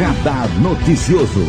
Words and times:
Radar 0.00 0.48
Noticioso. 0.62 1.44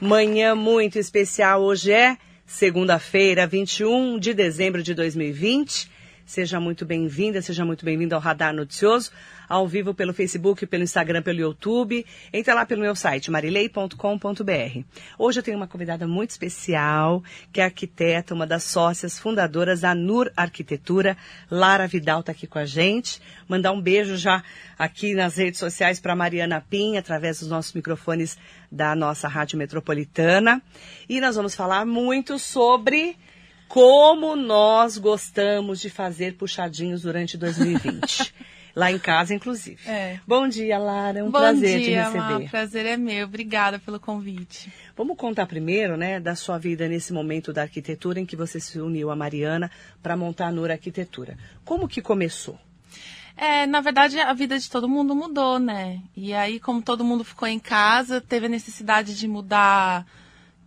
Manhã 0.00 0.54
muito 0.54 1.00
especial 1.00 1.64
hoje 1.64 1.90
é 1.90 2.16
segunda-feira, 2.46 3.44
21 3.44 4.20
de 4.20 4.32
dezembro 4.32 4.80
de 4.80 4.94
2020. 4.94 5.90
Seja 6.28 6.60
muito 6.60 6.84
bem-vinda, 6.84 7.40
seja 7.40 7.64
muito 7.64 7.86
bem-vindo 7.86 8.14
ao 8.14 8.20
Radar 8.20 8.52
Noticioso, 8.52 9.10
ao 9.48 9.66
vivo 9.66 9.94
pelo 9.94 10.12
Facebook, 10.12 10.66
pelo 10.66 10.82
Instagram, 10.82 11.22
pelo 11.22 11.38
YouTube. 11.38 12.04
Entra 12.30 12.52
lá 12.52 12.66
pelo 12.66 12.82
meu 12.82 12.94
site, 12.94 13.30
marilei.com.br. 13.30 14.84
Hoje 15.18 15.38
eu 15.38 15.42
tenho 15.42 15.56
uma 15.56 15.66
convidada 15.66 16.06
muito 16.06 16.28
especial, 16.28 17.24
que 17.50 17.62
é 17.62 17.64
arquiteta, 17.64 18.34
uma 18.34 18.46
das 18.46 18.64
sócias 18.64 19.18
fundadoras 19.18 19.80
da 19.80 19.94
NUR 19.94 20.30
Arquitetura. 20.36 21.16
Lara 21.50 21.86
Vidal 21.86 22.20
está 22.20 22.32
aqui 22.32 22.46
com 22.46 22.58
a 22.58 22.66
gente. 22.66 23.22
Mandar 23.48 23.72
um 23.72 23.80
beijo 23.80 24.14
já 24.18 24.44
aqui 24.78 25.14
nas 25.14 25.38
redes 25.38 25.58
sociais 25.58 25.98
para 25.98 26.14
Mariana 26.14 26.60
Pim, 26.60 26.98
através 26.98 27.40
dos 27.40 27.48
nossos 27.48 27.72
microfones 27.72 28.36
da 28.70 28.94
nossa 28.94 29.28
Rádio 29.28 29.56
Metropolitana. 29.56 30.60
E 31.08 31.22
nós 31.22 31.36
vamos 31.36 31.54
falar 31.54 31.86
muito 31.86 32.38
sobre 32.38 33.16
como 33.68 34.34
nós 34.34 34.96
gostamos 34.96 35.80
de 35.80 35.90
fazer 35.90 36.34
puxadinhos 36.36 37.02
durante 37.02 37.36
2020. 37.36 38.34
Lá 38.74 38.92
em 38.92 38.98
casa, 38.98 39.34
inclusive. 39.34 39.78
É. 39.88 40.20
Bom 40.24 40.46
dia, 40.46 40.78
Lara. 40.78 41.18
É 41.18 41.22
um 41.22 41.32
Bom 41.32 41.40
prazer 41.40 41.80
dia, 41.80 42.04
te 42.04 42.16
receber. 42.16 42.44
O 42.44 42.48
prazer 42.48 42.86
é 42.86 42.96
meu. 42.96 43.26
Obrigada 43.26 43.78
pelo 43.80 43.98
convite. 43.98 44.72
Vamos 44.96 45.16
contar 45.16 45.46
primeiro, 45.46 45.96
né, 45.96 46.20
da 46.20 46.36
sua 46.36 46.58
vida 46.58 46.88
nesse 46.88 47.12
momento 47.12 47.52
da 47.52 47.62
arquitetura 47.62 48.20
em 48.20 48.26
que 48.26 48.36
você 48.36 48.60
se 48.60 48.80
uniu 48.80 49.10
a 49.10 49.16
Mariana 49.16 49.68
para 50.00 50.16
montar 50.16 50.46
a 50.46 50.52
Nura 50.52 50.74
Arquitetura. 50.74 51.36
Como 51.64 51.88
que 51.88 52.00
começou? 52.00 52.56
É, 53.36 53.66
na 53.66 53.80
verdade, 53.80 54.20
a 54.20 54.32
vida 54.32 54.56
de 54.56 54.70
todo 54.70 54.88
mundo 54.88 55.14
mudou, 55.14 55.58
né? 55.58 56.00
E 56.16 56.32
aí, 56.32 56.60
como 56.60 56.80
todo 56.80 57.04
mundo 57.04 57.24
ficou 57.24 57.48
em 57.48 57.58
casa, 57.58 58.20
teve 58.20 58.46
a 58.46 58.48
necessidade 58.48 59.16
de 59.18 59.26
mudar 59.26 60.06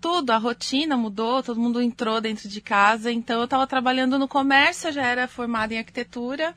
tudo, 0.01 0.31
a 0.31 0.37
rotina 0.37 0.97
mudou, 0.97 1.43
todo 1.43 1.59
mundo 1.59 1.79
entrou 1.79 2.19
dentro 2.19 2.49
de 2.49 2.59
casa. 2.59 3.11
Então, 3.11 3.39
eu 3.39 3.45
estava 3.45 3.67
trabalhando 3.67 4.17
no 4.17 4.27
comércio, 4.27 4.91
já 4.91 5.05
era 5.05 5.27
formada 5.27 5.73
em 5.73 5.77
arquitetura. 5.77 6.55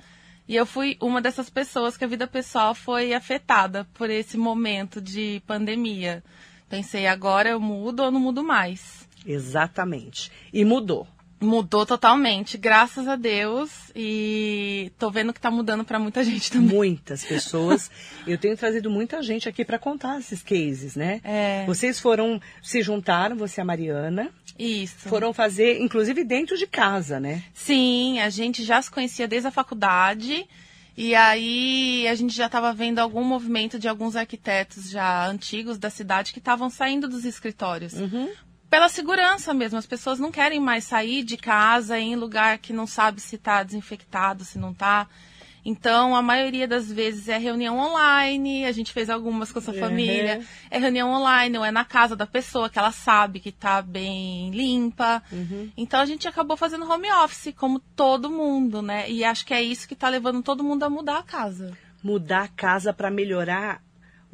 E 0.49 0.57
eu 0.57 0.67
fui 0.67 0.97
uma 1.01 1.21
dessas 1.21 1.49
pessoas 1.51 1.97
que 1.97 2.05
a 2.05 2.09
vida 2.09 2.27
pessoal 2.27 2.75
foi 2.75 3.13
afetada 3.15 3.87
por 3.95 4.11
esse 4.11 4.37
momento 4.37 5.01
de 5.01 5.43
pandemia. 5.47 6.25
Pensei, 6.69 7.07
agora 7.07 7.51
eu 7.51 7.61
mudo 7.61 8.03
ou 8.03 8.11
não 8.11 8.21
mudo 8.21 8.43
mais? 8.43 9.07
Exatamente. 9.27 10.33
E 10.53 10.65
mudou. 10.65 11.07
Mudou 11.45 11.85
totalmente, 11.85 12.57
graças 12.57 13.07
a 13.07 13.17
Deus. 13.17 13.71
E 13.95 14.91
tô 14.99 15.11
vendo 15.11 15.33
que 15.33 15.41
tá 15.41 15.51
mudando 15.51 15.85
para 15.85 15.99
muita 15.99 16.23
gente 16.25 16.51
também. 16.51 16.75
Muitas 16.75 17.25
pessoas. 17.25 17.91
Eu 18.27 18.39
tenho 18.39 18.57
trazido 18.57 18.91
muita 18.91 19.23
gente 19.23 19.49
aqui 19.49 19.65
para 19.65 19.79
contar 19.79 20.19
esses 20.19 20.43
cases, 20.43 20.97
né? 20.97 21.21
É. 21.23 21.65
Vocês 21.67 22.01
foram, 22.01 22.41
se 22.63 22.83
juntaram, 22.83 23.37
você 23.37 23.61
e 23.61 23.63
a 23.63 23.65
Mariana, 23.65 24.31
Isso. 24.59 25.09
foram 25.09 25.33
fazer, 25.33 25.81
inclusive 25.81 26.25
dentro 26.25 26.57
de 26.57 26.67
casa, 26.67 27.21
né? 27.21 27.43
Sim, 27.53 28.19
a 28.21 28.31
gente 28.31 28.65
já 28.65 28.81
se 28.81 28.91
conhecia 28.91 29.29
desde 29.29 29.49
a 29.49 29.53
faculdade. 29.53 30.47
E 30.97 31.15
aí 31.15 32.07
a 32.07 32.15
gente 32.15 32.35
já 32.35 32.47
estava 32.47 32.73
vendo 32.73 33.01
algum 33.01 33.25
movimento 33.25 33.79
de 33.79 33.89
alguns 33.89 34.15
arquitetos 34.15 34.89
já 34.91 35.27
antigos 35.27 35.77
da 35.77 35.91
cidade 35.91 36.33
que 36.33 36.39
estavam 36.39 36.71
saindo 36.71 37.09
dos 37.09 37.25
escritórios. 37.25 37.95
Pela 38.75 38.89
segurança 38.89 39.55
mesmo, 39.55 39.79
as 39.79 39.87
pessoas 39.87 40.19
não 40.19 40.33
querem 40.33 40.59
mais 40.59 40.83
sair 40.83 41.23
de 41.23 41.37
casa 41.37 41.97
em 41.97 42.17
lugar 42.17 42.59
que 42.59 42.73
não 42.73 42.89
sabe 42.89 43.21
se 43.21 43.37
está 43.37 43.63
desinfectado, 43.63 44.45
se 44.45 44.59
não 44.59 44.73
está. 44.73 45.07
Então, 45.65 46.17
a 46.17 46.21
maioria 46.21 46.67
das 46.67 46.91
vezes 46.91 47.29
é 47.29 47.39
reunião 47.39 47.79
online, 47.79 48.67
a 48.67 48.73
gente 48.73 48.93
fez 48.93 49.09
algumas 49.09 49.53
com 49.53 49.61
a 49.61 49.63
sua 49.63 49.75
Uhum. 49.75 49.79
família. 49.79 50.41
É 50.73 50.77
reunião 50.77 51.13
online, 51.13 51.57
ou 51.57 51.65
é 51.65 51.71
na 51.71 51.85
casa 51.85 52.17
da 52.17 52.27
pessoa 52.27 52.69
que 52.69 52.77
ela 52.77 52.91
sabe 52.91 53.39
que 53.39 53.51
está 53.51 53.81
bem 53.81 54.51
limpa. 54.51 55.23
Então, 55.77 56.01
a 56.01 56.05
gente 56.05 56.27
acabou 56.27 56.57
fazendo 56.57 56.85
home 56.91 57.09
office, 57.23 57.55
como 57.57 57.79
todo 57.79 58.29
mundo, 58.29 58.83
né? 58.83 59.09
E 59.09 59.23
acho 59.25 59.47
que 59.47 59.55
é 59.55 59.63
isso 59.63 59.87
que 59.87 59.95
está 59.95 60.09
levando 60.09 60.43
todo 60.43 60.65
mundo 60.65 60.83
a 60.83 60.91
mudar 60.91 61.19
a 61.19 61.23
casa. 61.23 61.79
Mudar 62.03 62.43
a 62.43 62.49
casa 62.49 62.93
para 62.93 63.09
melhorar 63.09 63.84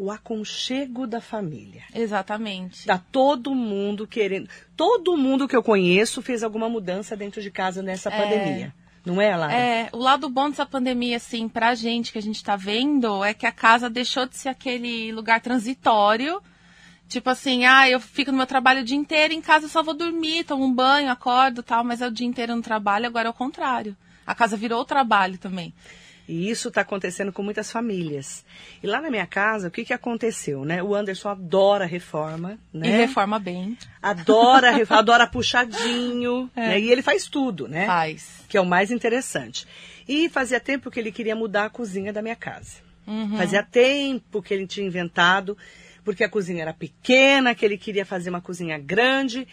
o 0.01 0.11
aconchego 0.11 1.07
da 1.07 1.21
família. 1.21 1.83
Exatamente. 1.95 2.87
Tá 2.87 2.99
todo 3.13 3.55
mundo 3.55 4.07
querendo. 4.07 4.49
Todo 4.75 5.15
mundo 5.15 5.47
que 5.47 5.55
eu 5.55 5.63
conheço 5.63 6.23
fez 6.23 6.43
alguma 6.43 6.71
mudança 6.71 7.15
dentro 7.15 7.43
de 7.43 7.51
casa 7.51 7.83
nessa 7.83 8.11
pandemia. 8.11 8.75
Não 9.05 9.21
é, 9.21 9.37
Lara? 9.37 9.53
É, 9.53 9.91
o 9.93 9.99
lado 9.99 10.31
bom 10.31 10.49
dessa 10.49 10.65
pandemia, 10.65 11.19
assim, 11.19 11.51
pra 11.51 11.75
gente 11.75 12.13
que 12.13 12.19
a 12.19 12.23
gente 12.23 12.43
tá 12.43 12.57
vendo, 12.57 13.23
é 13.23 13.35
que 13.35 13.45
a 13.45 13.53
casa 13.53 13.91
deixou 13.91 14.27
de 14.27 14.39
ser 14.39 14.49
aquele 14.49 15.13
lugar 15.13 15.43
transitório. 15.43 16.43
Tipo 17.07 17.29
assim, 17.29 17.67
ah, 17.67 17.87
eu 17.87 18.01
fico 18.01 18.31
no 18.31 18.39
meu 18.39 18.47
trabalho 18.47 18.81
o 18.81 18.85
dia 18.85 18.97
inteiro, 18.97 19.35
em 19.35 19.43
casa 19.43 19.67
eu 19.67 19.71
só 19.71 19.83
vou 19.83 19.93
dormir, 19.93 20.45
tomo 20.45 20.65
um 20.65 20.73
banho, 20.73 21.11
acordo 21.11 21.63
tal, 21.63 21.85
mas 21.85 22.01
é 22.01 22.07
o 22.07 22.11
dia 22.11 22.27
inteiro 22.27 22.57
no 22.57 22.63
trabalho, 22.63 23.07
agora 23.07 23.29
é 23.29 23.31
o 23.31 23.35
contrário. 23.35 23.95
A 24.27 24.35
casa 24.35 24.57
virou 24.57 24.81
o 24.81 24.85
trabalho 24.85 25.37
também. 25.37 25.75
E 26.31 26.49
isso 26.49 26.69
está 26.69 26.83
acontecendo 26.83 27.33
com 27.33 27.43
muitas 27.43 27.73
famílias. 27.73 28.45
E 28.81 28.87
lá 28.87 29.01
na 29.01 29.11
minha 29.11 29.27
casa, 29.27 29.67
o 29.67 29.71
que, 29.71 29.85
que 29.85 29.93
aconteceu, 29.93 30.65
né? 30.65 30.81
O 30.81 30.95
Anderson 30.95 31.29
adora 31.29 31.87
reforma, 31.87 32.57
né? 32.73 32.87
E 32.87 32.91
reforma 32.93 33.37
bem. 33.41 33.77
Adora, 34.01 34.71
adora 34.91 35.27
puxadinho, 35.27 36.49
né? 36.55 36.79
E 36.79 36.89
ele 36.89 37.03
faz 37.03 37.27
tudo, 37.27 37.67
né? 37.67 37.85
Faz. 37.85 38.45
Que 38.49 38.57
é 38.57 38.61
o 38.61 38.65
mais 38.65 38.93
interessante. 38.93 39.67
E 40.09 40.29
fazia 40.29 40.61
tempo 40.61 40.89
que 40.89 41.01
ele 41.01 41.11
queria 41.11 41.35
mudar 41.35 41.65
a 41.65 41.71
cozinha 41.71 42.13
da 42.13 42.23
minha 42.23 42.37
casa. 42.37 42.77
Fazia 43.37 43.65
tempo 43.65 44.41
que 44.41 44.55
ele 44.55 44.69
tinha 44.69 44.87
inventado, 44.87 45.59
porque 46.05 46.23
a 46.23 46.29
cozinha 46.29 46.63
era 46.63 46.73
pequena, 46.73 47.57
que 47.57 47.65
ele 47.65 47.77
queria 47.77 48.07
fazer 48.07 48.31
uma 48.31 48.41
cozinha 48.41 48.79
grande. 48.79 49.49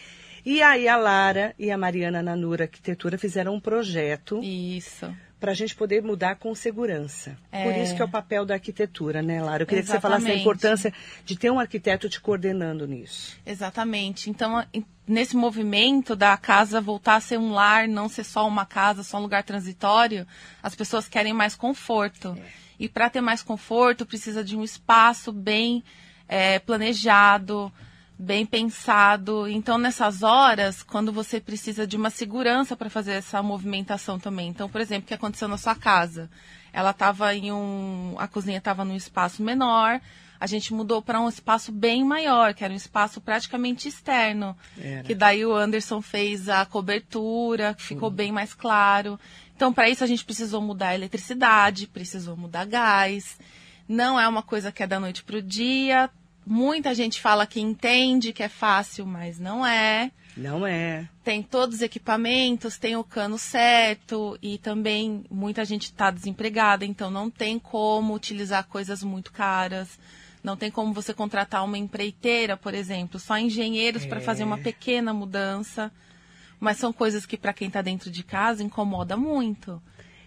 E 0.46 0.62
aí 0.62 0.86
a 0.86 0.96
Lara 0.96 1.56
e 1.58 1.72
a 1.72 1.76
Mariana 1.76 2.22
Nanura 2.22 2.64
Arquitetura 2.64 3.18
fizeram 3.18 3.54
um 3.54 3.60
projeto 3.60 4.40
Isso. 4.42 5.12
Para 5.40 5.52
a 5.52 5.54
gente 5.54 5.74
poder 5.76 6.02
mudar 6.02 6.36
com 6.36 6.52
segurança. 6.54 7.36
É. 7.52 7.62
Por 7.64 7.76
isso 7.76 7.94
que 7.94 8.02
é 8.02 8.04
o 8.04 8.08
papel 8.08 8.44
da 8.44 8.54
arquitetura, 8.54 9.22
né, 9.22 9.40
Lara? 9.42 9.62
Eu 9.62 9.66
queria 9.66 9.82
que 9.84 9.88
você 9.90 10.00
falasse 10.00 10.22
Exatamente. 10.24 10.40
importância 10.42 10.92
de 11.24 11.36
ter 11.38 11.50
um 11.50 11.60
arquiteto 11.60 12.08
te 12.08 12.20
coordenando 12.20 12.86
nisso. 12.86 13.36
Exatamente. 13.46 14.28
Então, 14.30 14.56
a- 14.58 14.66
nesse 15.06 15.36
movimento 15.36 16.16
da 16.16 16.36
casa 16.36 16.80
voltar 16.80 17.16
a 17.16 17.20
ser 17.20 17.38
um 17.38 17.52
lar, 17.52 17.86
não 17.86 18.08
ser 18.08 18.24
só 18.24 18.46
uma 18.48 18.66
casa, 18.66 19.02
só 19.02 19.18
um 19.18 19.22
lugar 19.22 19.42
transitório, 19.44 20.26
as 20.62 20.74
pessoas 20.74 21.06
querem 21.08 21.32
mais 21.32 21.54
conforto. 21.54 22.36
E 22.78 22.88
para 22.88 23.08
ter 23.10 23.20
mais 23.20 23.42
conforto, 23.42 24.04
precisa 24.06 24.42
de 24.44 24.56
um 24.56 24.62
espaço 24.64 25.32
bem 25.32 25.82
eh, 26.28 26.58
planejado, 26.60 27.72
bem 28.18 28.44
pensado. 28.44 29.46
Então, 29.46 29.78
nessas 29.78 30.22
horas, 30.22 30.82
quando 30.82 31.12
você 31.12 31.40
precisa 31.40 31.86
de 31.86 31.96
uma 31.96 32.10
segurança 32.10 32.76
para 32.76 32.90
fazer 32.90 33.12
essa 33.12 33.42
movimentação 33.42 34.18
também. 34.18 34.48
Então, 34.48 34.68
por 34.68 34.80
exemplo, 34.80 35.04
o 35.04 35.08
que 35.08 35.14
aconteceu 35.14 35.46
na 35.46 35.56
sua 35.56 35.74
casa? 35.74 36.28
Ela 36.72 36.90
estava 36.90 37.34
em 37.34 37.52
um. 37.52 38.16
A 38.18 38.26
cozinha 38.26 38.58
estava 38.58 38.84
num 38.84 38.96
espaço 38.96 39.42
menor. 39.42 40.00
A 40.40 40.46
gente 40.46 40.72
mudou 40.72 41.02
para 41.02 41.20
um 41.20 41.28
espaço 41.28 41.72
bem 41.72 42.04
maior, 42.04 42.54
que 42.54 42.62
era 42.64 42.72
um 42.72 42.76
espaço 42.76 43.20
praticamente 43.20 43.88
externo. 43.88 44.56
Era. 44.80 45.02
Que 45.02 45.14
daí 45.14 45.44
o 45.44 45.54
Anderson 45.54 46.00
fez 46.00 46.48
a 46.48 46.64
cobertura, 46.64 47.74
que 47.74 47.82
ficou 47.82 48.10
bem 48.10 48.30
mais 48.30 48.54
claro. 48.54 49.18
Então, 49.56 49.72
para 49.72 49.88
isso, 49.88 50.04
a 50.04 50.06
gente 50.06 50.24
precisou 50.24 50.60
mudar 50.62 50.88
a 50.88 50.94
eletricidade, 50.94 51.88
precisou 51.88 52.36
mudar 52.36 52.66
gás. 52.66 53.36
Não 53.88 54.20
é 54.20 54.28
uma 54.28 54.42
coisa 54.42 54.70
que 54.70 54.82
é 54.82 54.86
da 54.86 55.00
noite 55.00 55.24
para 55.24 55.38
o 55.38 55.42
dia. 55.42 56.08
Muita 56.50 56.94
gente 56.94 57.20
fala 57.20 57.46
que 57.46 57.60
entende 57.60 58.32
que 58.32 58.42
é 58.42 58.48
fácil, 58.48 59.04
mas 59.04 59.38
não 59.38 59.66
é 59.66 60.10
Não 60.34 60.66
é. 60.66 61.06
tem 61.22 61.42
todos 61.42 61.76
os 61.76 61.82
equipamentos, 61.82 62.78
tem 62.78 62.96
o 62.96 63.04
cano 63.04 63.36
certo 63.36 64.38
e 64.40 64.56
também 64.56 65.26
muita 65.30 65.62
gente 65.62 65.84
está 65.84 66.10
desempregada, 66.10 66.86
então 66.86 67.10
não 67.10 67.28
tem 67.28 67.58
como 67.58 68.14
utilizar 68.14 68.66
coisas 68.66 69.02
muito 69.02 69.30
caras. 69.30 69.98
Não 70.42 70.56
tem 70.56 70.70
como 70.70 70.94
você 70.94 71.12
contratar 71.12 71.62
uma 71.62 71.76
empreiteira, 71.76 72.56
por 72.56 72.72
exemplo, 72.72 73.20
só 73.20 73.36
engenheiros 73.36 74.06
para 74.06 74.20
fazer 74.20 74.44
uma 74.44 74.56
pequena 74.56 75.12
mudança. 75.12 75.92
Mas 76.58 76.78
são 76.78 76.94
coisas 76.94 77.26
que 77.26 77.36
para 77.36 77.52
quem 77.52 77.68
está 77.68 77.82
dentro 77.82 78.10
de 78.10 78.22
casa 78.22 78.62
incomoda 78.62 79.18
muito. 79.18 79.82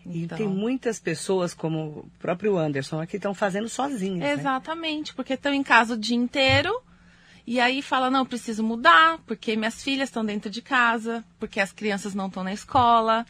E 0.05 0.23
Então, 0.23 0.37
tem 0.37 0.47
muitas 0.47 0.99
pessoas, 0.99 1.53
como 1.53 1.79
o 1.79 2.11
próprio 2.19 2.57
Anderson, 2.57 2.99
aqui 3.01 3.17
estão 3.17 3.33
fazendo 3.33 3.69
sozinhas. 3.69 4.19
né? 4.19 4.33
Exatamente, 4.33 5.13
porque 5.13 5.33
estão 5.33 5.53
em 5.53 5.63
casa 5.63 5.93
o 5.93 5.97
dia 5.97 6.15
inteiro 6.17 6.71
e 7.45 7.59
aí 7.59 7.81
fala, 7.81 8.09
não, 8.09 8.25
preciso 8.25 8.63
mudar, 8.63 9.17
porque 9.25 9.55
minhas 9.55 9.83
filhas 9.83 10.09
estão 10.09 10.23
dentro 10.23 10.49
de 10.49 10.61
casa, 10.61 11.23
porque 11.39 11.59
as 11.59 11.71
crianças 11.71 12.13
não 12.13 12.27
estão 12.27 12.43
na 12.43 12.53
escola. 12.53 13.25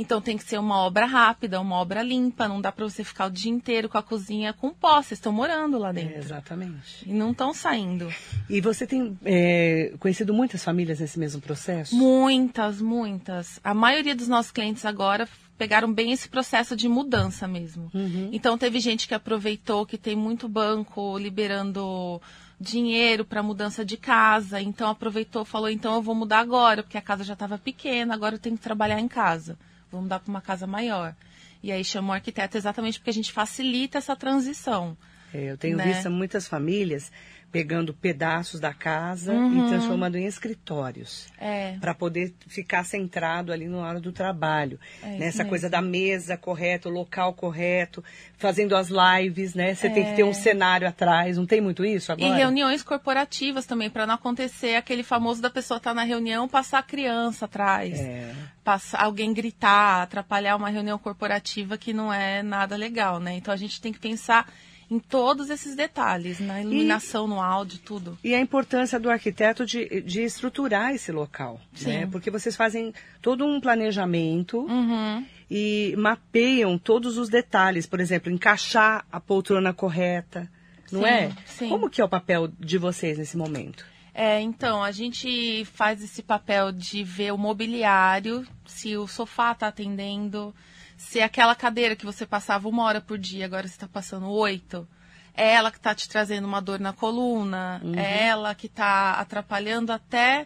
Então 0.00 0.20
tem 0.20 0.36
que 0.38 0.44
ser 0.44 0.58
uma 0.58 0.76
obra 0.76 1.06
rápida, 1.06 1.60
uma 1.60 1.74
obra 1.74 2.02
limpa, 2.04 2.46
não 2.46 2.60
dá 2.60 2.70
para 2.70 2.84
você 2.84 3.02
ficar 3.02 3.26
o 3.26 3.30
dia 3.30 3.50
inteiro 3.50 3.88
com 3.88 3.98
a 3.98 4.02
cozinha 4.02 4.52
com 4.52 4.70
pó, 4.72 5.02
vocês 5.02 5.18
estão 5.18 5.32
morando 5.32 5.76
lá 5.76 5.90
É, 5.90 5.92
dentro. 5.94 6.18
exatamente. 6.18 7.02
E 7.04 7.12
não 7.12 7.32
estão 7.32 7.52
saindo. 7.52 8.08
E 8.48 8.60
você 8.60 8.86
tem 8.86 9.18
é, 9.24 9.92
conhecido 9.98 10.32
muitas 10.32 10.62
famílias 10.62 11.00
nesse 11.00 11.18
mesmo 11.18 11.40
processo? 11.40 11.96
Muitas, 11.96 12.80
muitas. 12.80 13.58
A 13.64 13.74
maioria 13.74 14.14
dos 14.14 14.28
nossos 14.28 14.52
clientes 14.52 14.84
agora 14.84 15.28
pegaram 15.58 15.92
bem 15.92 16.12
esse 16.12 16.28
processo 16.28 16.76
de 16.76 16.88
mudança 16.88 17.48
mesmo. 17.48 17.90
Uhum. 17.92 18.30
Então 18.32 18.56
teve 18.56 18.78
gente 18.78 19.08
que 19.08 19.14
aproveitou 19.14 19.84
que 19.84 19.98
tem 19.98 20.14
muito 20.14 20.48
banco 20.48 21.18
liberando 21.18 22.22
dinheiro 22.60 23.24
para 23.24 23.42
mudança 23.42 23.84
de 23.84 23.96
casa, 23.96 24.60
então 24.60 24.88
aproveitou, 24.88 25.44
falou 25.44 25.68
então 25.68 25.94
eu 25.94 26.02
vou 26.02 26.14
mudar 26.14 26.38
agora, 26.38 26.82
porque 26.82 26.98
a 26.98 27.02
casa 27.02 27.24
já 27.24 27.34
estava 27.34 27.58
pequena, 27.58 28.14
agora 28.14 28.36
eu 28.36 28.38
tenho 28.38 28.56
que 28.56 28.62
trabalhar 28.62 29.00
em 29.00 29.08
casa. 29.08 29.58
Vou 29.90 30.00
mudar 30.00 30.20
para 30.20 30.30
uma 30.30 30.40
casa 30.40 30.66
maior. 30.66 31.14
E 31.62 31.72
aí 31.72 31.84
chamou 31.84 32.10
o 32.10 32.14
arquiteto 32.14 32.56
exatamente 32.56 32.98
porque 32.98 33.10
a 33.10 33.14
gente 33.14 33.32
facilita 33.32 33.98
essa 33.98 34.14
transição. 34.14 34.96
É, 35.34 35.50
eu 35.50 35.56
tenho 35.58 35.76
Né? 35.76 35.84
visto 35.84 36.10
muitas 36.10 36.46
famílias 36.48 37.10
pegando 37.50 37.94
pedaços 37.94 38.60
da 38.60 38.74
casa 38.74 39.32
Uhum. 39.32 39.64
e 39.64 39.68
transformando 39.70 40.16
em 40.18 40.26
escritórios. 40.26 41.28
É, 41.40 41.76
Para 41.80 41.94
poder 41.94 42.34
ficar 42.46 42.84
centrado 42.84 43.50
ali 43.52 43.66
na 43.66 43.78
hora 43.78 43.98
do 43.98 44.12
trabalho. 44.12 44.78
É 45.02 45.16
Nessa 45.16 45.38
mesmo. 45.38 45.48
coisa 45.48 45.70
da 45.70 45.80
mesa 45.80 46.36
correta, 46.36 46.90
o 46.90 46.92
local 46.92 47.32
correto, 47.32 48.04
fazendo 48.36 48.76
as 48.76 48.88
lives, 48.90 49.54
né? 49.54 49.74
Você 49.74 49.88
tem 49.88 50.04
que 50.04 50.10
É. 50.10 50.14
ter 50.16 50.24
um 50.24 50.34
cenário 50.34 50.86
atrás. 50.86 51.38
Não 51.38 51.46
tem 51.46 51.58
muito 51.58 51.86
isso 51.86 52.12
E 52.12 52.12
agora? 52.12 52.36
reuniões 52.36 52.82
corporativas 52.82 53.64
também, 53.64 53.88
para 53.88 54.06
não 54.06 54.14
acontecer 54.16 54.74
aquele 54.76 55.02
famoso 55.02 55.40
da 55.40 55.48
pessoa 55.48 55.78
estar 55.78 55.94
na 55.94 56.02
reunião 56.02 56.46
passar 56.46 56.80
a 56.80 56.82
criança 56.82 57.46
atrás. 57.46 57.98
É. 57.98 58.30
Passar, 58.62 59.02
alguém 59.02 59.32
gritar, 59.32 60.02
atrapalhar 60.02 60.54
uma 60.54 60.68
reunião 60.68 60.98
corporativa 60.98 61.78
que 61.78 61.94
não 61.94 62.12
é 62.12 62.42
nada 62.42 62.76
legal, 62.76 63.18
né? 63.20 63.36
Então 63.36 63.54
a 63.54 63.56
gente 63.56 63.80
tem 63.80 63.90
que 63.90 63.98
pensar 63.98 64.46
em 64.90 64.98
todos 64.98 65.50
esses 65.50 65.76
detalhes, 65.76 66.40
na 66.40 66.62
iluminação, 66.62 67.26
no 67.26 67.40
áudio, 67.42 67.78
tudo. 67.84 68.18
E 68.24 68.34
a 68.34 68.40
importância 68.40 68.98
do 68.98 69.10
arquiteto 69.10 69.66
de, 69.66 70.00
de 70.00 70.22
estruturar 70.22 70.94
esse 70.94 71.12
local, 71.12 71.60
Sim. 71.74 71.88
né? 71.88 72.08
Porque 72.10 72.30
vocês 72.30 72.56
fazem 72.56 72.94
todo 73.20 73.44
um 73.44 73.60
planejamento 73.60 74.60
Uhum. 74.60 75.24
e 75.50 75.94
mapeiam 75.98 76.78
todos 76.78 77.18
os 77.18 77.28
detalhes, 77.28 77.86
por 77.86 78.00
exemplo, 78.00 78.32
encaixar 78.32 79.04
a 79.12 79.20
poltrona 79.20 79.74
correta, 79.74 80.50
não 80.90 81.00
Sim, 81.02 81.06
é? 81.06 81.32
sim. 81.44 81.68
Como 81.68 81.90
que 81.90 82.00
é 82.00 82.04
o 82.04 82.08
papel 82.08 82.48
de 82.58 82.78
vocês 82.78 83.18
nesse 83.18 83.36
momento? 83.36 83.84
É, 84.14 84.40
então, 84.40 84.82
a 84.82 84.90
gente 84.90 85.64
faz 85.66 86.02
esse 86.02 86.22
papel 86.22 86.72
de 86.72 87.04
ver 87.04 87.32
o 87.32 87.38
mobiliário, 87.38 88.44
se 88.66 88.96
o 88.96 89.06
sofá 89.06 89.52
está 89.52 89.68
atendendo, 89.68 90.52
se 90.98 91.22
aquela 91.22 91.54
cadeira 91.54 91.96
que 91.96 92.04
você 92.04 92.26
passava 92.26 92.68
uma 92.68 92.82
hora 92.82 93.00
por 93.00 93.16
dia, 93.16 93.46
agora 93.46 93.66
você 93.66 93.74
está 93.74 93.88
passando 93.88 94.28
oito. 94.28 94.86
É 95.32 95.54
ela 95.54 95.70
que 95.70 95.78
está 95.78 95.94
te 95.94 96.08
trazendo 96.08 96.46
uma 96.46 96.60
dor 96.60 96.80
na 96.80 96.92
coluna, 96.92 97.80
é 97.96 98.26
ela 98.26 98.54
que 98.54 98.66
está 98.66 99.12
atrapalhando 99.12 99.92
até 99.92 100.44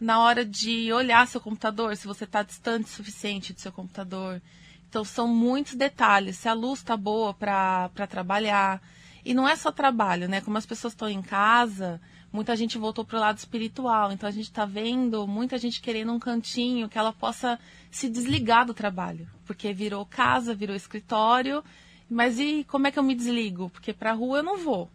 na 0.00 0.18
hora 0.18 0.44
de 0.44 0.92
olhar 0.92 1.28
seu 1.28 1.40
computador, 1.40 1.96
se 1.96 2.08
você 2.08 2.24
está 2.24 2.42
distante 2.42 2.86
o 2.86 2.88
suficiente 2.88 3.52
do 3.52 3.60
seu 3.60 3.70
computador. 3.70 4.42
Então, 4.88 5.04
são 5.04 5.28
muitos 5.28 5.74
detalhes. 5.74 6.36
Se 6.36 6.48
a 6.48 6.52
luz 6.52 6.80
está 6.80 6.96
boa 6.96 7.32
para 7.32 7.88
trabalhar. 8.10 8.82
E 9.24 9.32
não 9.32 9.48
é 9.48 9.54
só 9.54 9.70
trabalho, 9.70 10.28
né? 10.28 10.40
Como 10.40 10.58
as 10.58 10.66
pessoas 10.66 10.92
estão 10.92 11.08
em 11.08 11.22
casa, 11.22 12.00
muita 12.32 12.56
gente 12.56 12.76
voltou 12.76 13.04
para 13.04 13.16
o 13.16 13.20
lado 13.20 13.38
espiritual. 13.38 14.10
Então, 14.10 14.28
a 14.28 14.32
gente 14.32 14.46
está 14.46 14.64
vendo 14.66 15.26
muita 15.28 15.56
gente 15.56 15.80
querendo 15.80 16.12
um 16.12 16.18
cantinho 16.18 16.88
que 16.88 16.98
ela 16.98 17.12
possa 17.12 17.58
se 17.90 18.08
desligar 18.08 18.66
do 18.66 18.74
trabalho. 18.74 19.28
Porque 19.46 19.72
virou 19.72 20.04
casa, 20.06 20.54
virou 20.54 20.74
escritório. 20.74 21.62
Mas 22.08 22.38
e 22.38 22.64
como 22.64 22.86
é 22.86 22.92
que 22.92 22.98
eu 22.98 23.02
me 23.02 23.14
desligo? 23.14 23.70
Porque 23.70 23.92
para 23.92 24.10
a 24.10 24.14
rua 24.14 24.38
eu 24.38 24.42
não 24.42 24.58
vou. 24.58 24.90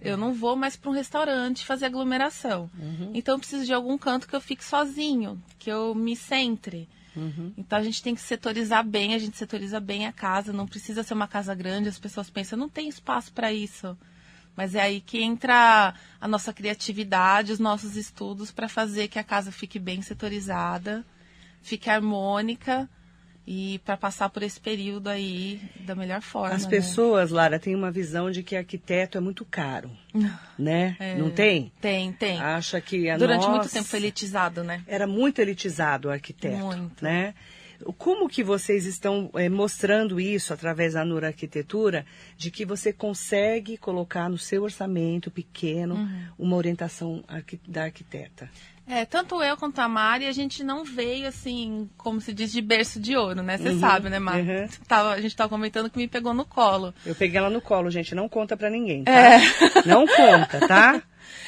Eu 0.00 0.16
não 0.16 0.32
vou 0.32 0.54
mais 0.54 0.76
para 0.76 0.90
um 0.90 0.94
restaurante 0.94 1.64
fazer 1.64 1.86
aglomeração. 1.86 2.70
Então 3.14 3.34
eu 3.34 3.38
preciso 3.38 3.64
de 3.64 3.72
algum 3.72 3.98
canto 3.98 4.28
que 4.28 4.34
eu 4.34 4.40
fique 4.40 4.64
sozinho, 4.64 5.42
que 5.58 5.70
eu 5.70 5.94
me 5.94 6.14
centre. 6.14 6.88
Então 7.56 7.78
a 7.78 7.82
gente 7.82 8.02
tem 8.02 8.14
que 8.14 8.20
setorizar 8.20 8.84
bem, 8.86 9.14
a 9.14 9.18
gente 9.18 9.36
setoriza 9.36 9.80
bem 9.80 10.06
a 10.06 10.12
casa, 10.12 10.52
não 10.52 10.66
precisa 10.66 11.02
ser 11.02 11.14
uma 11.14 11.26
casa 11.26 11.54
grande, 11.54 11.88
as 11.88 11.98
pessoas 11.98 12.30
pensam, 12.30 12.58
não 12.58 12.68
tem 12.68 12.88
espaço 12.88 13.32
para 13.32 13.52
isso. 13.52 13.96
Mas 14.56 14.74
é 14.74 14.80
aí 14.80 15.00
que 15.00 15.20
entra 15.20 15.94
a 16.20 16.28
nossa 16.28 16.52
criatividade, 16.52 17.52
os 17.52 17.58
nossos 17.58 17.96
estudos 17.96 18.50
para 18.50 18.68
fazer 18.68 19.08
que 19.08 19.18
a 19.18 19.24
casa 19.24 19.52
fique 19.52 19.78
bem 19.78 20.02
setorizada, 20.02 21.04
fique 21.62 21.90
harmônica 21.90 22.88
e 23.50 23.78
para 23.82 23.96
passar 23.96 24.28
por 24.28 24.42
esse 24.42 24.60
período 24.60 25.08
aí 25.08 25.58
da 25.80 25.94
melhor 25.94 26.20
forma. 26.20 26.54
As 26.54 26.64
né? 26.64 26.68
pessoas, 26.70 27.30
Lara, 27.30 27.58
têm 27.58 27.74
uma 27.74 27.90
visão 27.90 28.30
de 28.30 28.42
que 28.42 28.54
arquiteto 28.54 29.16
é 29.16 29.20
muito 29.22 29.42
caro, 29.42 29.90
né? 30.58 30.94
É. 31.00 31.14
Não 31.16 31.30
tem? 31.30 31.72
Tem, 31.80 32.12
tem. 32.12 32.38
Acha 32.38 32.78
que 32.78 33.08
a 33.08 33.16
Durante 33.16 33.46
muito 33.46 33.62
nossa- 33.62 33.70
tempo 33.72 33.88
foi 33.88 34.00
elitizado, 34.00 34.62
né? 34.62 34.82
era 34.86 35.06
muito 35.06 35.40
elitizado 35.40 36.08
o 36.08 36.10
arquiteto, 36.10 36.58
Muito. 36.58 37.02
né? 37.02 37.32
Como 37.96 38.28
que 38.28 38.42
vocês 38.42 38.84
estão 38.86 39.30
eh, 39.34 39.48
mostrando 39.48 40.20
isso 40.20 40.52
através 40.52 40.94
da 40.94 41.04
Nura 41.04 41.28
Arquitetura, 41.28 42.04
de 42.36 42.50
que 42.50 42.66
você 42.66 42.92
consegue 42.92 43.78
colocar 43.78 44.28
no 44.28 44.36
seu 44.36 44.64
orçamento 44.64 45.30
pequeno 45.30 45.94
Uhum. 45.94 46.22
uma 46.38 46.56
orientação 46.56 47.22
arqui- 47.28 47.60
da 47.68 47.84
arquiteta? 47.84 48.50
É, 48.88 49.04
tanto 49.04 49.42
eu 49.42 49.56
quanto 49.56 49.78
a 49.80 49.86
Mari, 49.88 50.26
a 50.26 50.32
gente 50.32 50.64
não 50.64 50.82
veio 50.82 51.28
assim, 51.28 51.90
como 51.98 52.20
se 52.20 52.32
diz, 52.32 52.50
de 52.50 52.62
berço 52.62 52.98
de 52.98 53.14
ouro, 53.16 53.42
né? 53.42 53.58
Você 53.58 53.68
Uhum, 53.68 53.80
sabe, 53.80 54.08
né, 54.08 54.18
Mari? 54.18 54.42
uhum. 54.48 54.68
Tava- 54.88 55.12
a 55.12 55.20
gente 55.20 55.36
tava 55.36 55.50
comentando 55.50 55.90
que 55.90 55.98
me 55.98 56.08
pegou 56.08 56.32
no 56.32 56.44
colo. 56.46 56.94
Eu 57.04 57.14
peguei 57.14 57.36
ela 57.38 57.50
no 57.50 57.60
colo, 57.60 57.90
gente, 57.90 58.14
não 58.14 58.28
conta 58.28 58.56
pra 58.56 58.70
ninguém, 58.70 59.04
tá? 59.04 59.12
É. 59.12 59.38
Não 59.84 60.06
conta, 60.06 60.66
tá? 60.66 61.02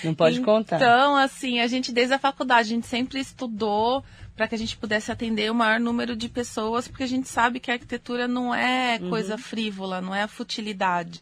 Não 0.04 0.14
pode 0.14 0.40
contar. 0.40 0.76
Então, 0.76 1.16
assim, 1.16 1.60
a 1.60 1.66
gente 1.66 1.92
desde 1.92 2.12
a 2.14 2.18
faculdade, 2.18 2.68
a 2.72 2.74
gente 2.74 2.86
sempre 2.86 3.18
estudou 3.18 4.04
para 4.36 4.46
que 4.46 4.54
a 4.54 4.58
gente 4.58 4.76
pudesse 4.76 5.10
atender 5.10 5.50
o 5.50 5.54
maior 5.54 5.80
número 5.80 6.14
de 6.16 6.28
pessoas, 6.28 6.86
porque 6.88 7.02
a 7.02 7.06
gente 7.08 7.28
sabe 7.28 7.58
que 7.60 7.70
a 7.70 7.74
arquitetura 7.74 8.28
não 8.28 8.54
é 8.54 8.98
Uhum. 9.00 9.10
coisa 9.10 9.36
frívola, 9.38 10.00
não 10.00 10.14
é 10.14 10.22
a 10.22 10.28
futilidade 10.28 11.20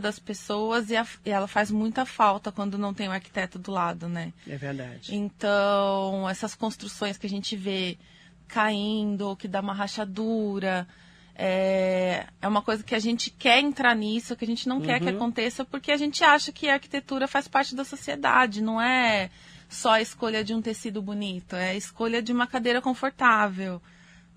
das 0.00 0.18
pessoas 0.18 0.90
e, 0.90 0.96
a- 0.96 1.06
e 1.24 1.30
ela 1.30 1.46
faz 1.48 1.70
muita 1.70 2.04
falta 2.04 2.50
quando 2.52 2.76
não 2.78 2.92
tem 2.94 3.08
um 3.08 3.12
arquiteto 3.12 3.58
do 3.58 3.70
lado, 3.70 4.08
né? 4.08 4.32
É 4.48 4.56
verdade. 4.56 5.14
Então, 5.14 6.28
essas 6.28 6.54
construções 6.54 7.16
que 7.18 7.26
a 7.26 7.30
gente 7.30 7.56
vê 7.56 7.98
caindo, 8.46 9.36
que 9.36 9.46
dá 9.46 9.60
uma 9.60 9.74
rachadura, 9.74 10.86
é, 11.34 12.26
é 12.42 12.48
uma 12.48 12.62
coisa 12.62 12.82
que 12.82 12.94
a 12.94 12.98
gente 12.98 13.30
quer 13.30 13.60
entrar 13.60 13.94
nisso, 13.94 14.34
que 14.34 14.44
a 14.44 14.48
gente 14.48 14.68
não 14.68 14.80
quer 14.80 14.98
que 15.00 15.08
aconteça, 15.16 15.64
porque 15.64 15.92
a 15.92 15.96
gente 15.96 16.24
acha 16.24 16.50
que 16.50 16.68
a 16.68 16.74
arquitetura 16.74 17.28
faz 17.28 17.46
parte 17.46 17.74
da 17.76 17.84
sociedade, 17.84 18.60
não 18.62 18.80
é 18.80 19.30
só 19.68 19.92
a 19.92 20.00
escolha 20.00 20.42
de 20.42 20.54
um 20.54 20.62
tecido 20.62 21.00
bonito, 21.02 21.54
é 21.54 21.70
a 21.70 21.74
escolha 21.74 22.22
de 22.22 22.32
uma 22.32 22.46
cadeira 22.46 22.80
confortável, 22.80 23.80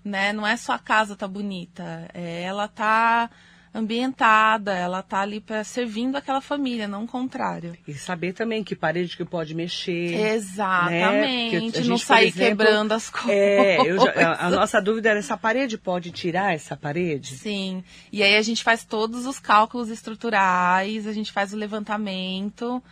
né? 0.04 0.32
Não 0.32 0.46
é 0.46 0.56
só 0.56 0.72
a 0.74 0.78
casa 0.78 1.16
tá 1.16 1.26
bonita, 1.26 2.08
é, 2.12 2.42
ela 2.42 2.68
tá 2.68 3.30
ambientada, 3.74 4.72
ela 4.74 5.02
tá 5.02 5.20
ali 5.20 5.40
para 5.40 5.64
servindo 5.64 6.16
aquela 6.16 6.40
família, 6.40 6.86
não 6.86 7.04
o 7.04 7.08
contrário. 7.08 7.76
E 7.88 7.94
saber 7.94 8.32
também 8.34 8.62
que 8.62 8.76
parede 8.76 9.16
que 9.16 9.24
pode 9.24 9.54
mexer. 9.54 10.14
Exatamente, 10.34 11.54
Né? 11.54 11.60
Porque 11.60 11.78
a 11.78 11.80
não 11.80 11.96
gente, 11.96 12.04
sair 12.06 12.28
exemplo, 12.28 12.48
quebrando 12.48 12.92
as 12.92 13.08
coisas. 13.10 13.30
É, 13.30 13.78
já- 13.98 14.32
a, 14.32 14.46
a 14.46 14.50
nossa 14.50 14.80
dúvida 14.80 15.10
era 15.10 15.18
essa 15.18 15.36
parede 15.36 15.78
pode 15.78 16.10
tirar 16.10 16.54
essa 16.54 16.76
parede? 16.76 17.36
Sim. 17.36 17.82
E 18.12 18.22
aí 18.22 18.36
a 18.36 18.42
gente 18.42 18.62
faz 18.62 18.84
todos 18.84 19.26
os 19.26 19.38
cálculos 19.38 19.88
estruturais, 19.88 21.06
a 21.06 21.12
gente 21.12 21.32
faz 21.32 21.52
o 21.52 21.56
levantamento. 21.56 22.82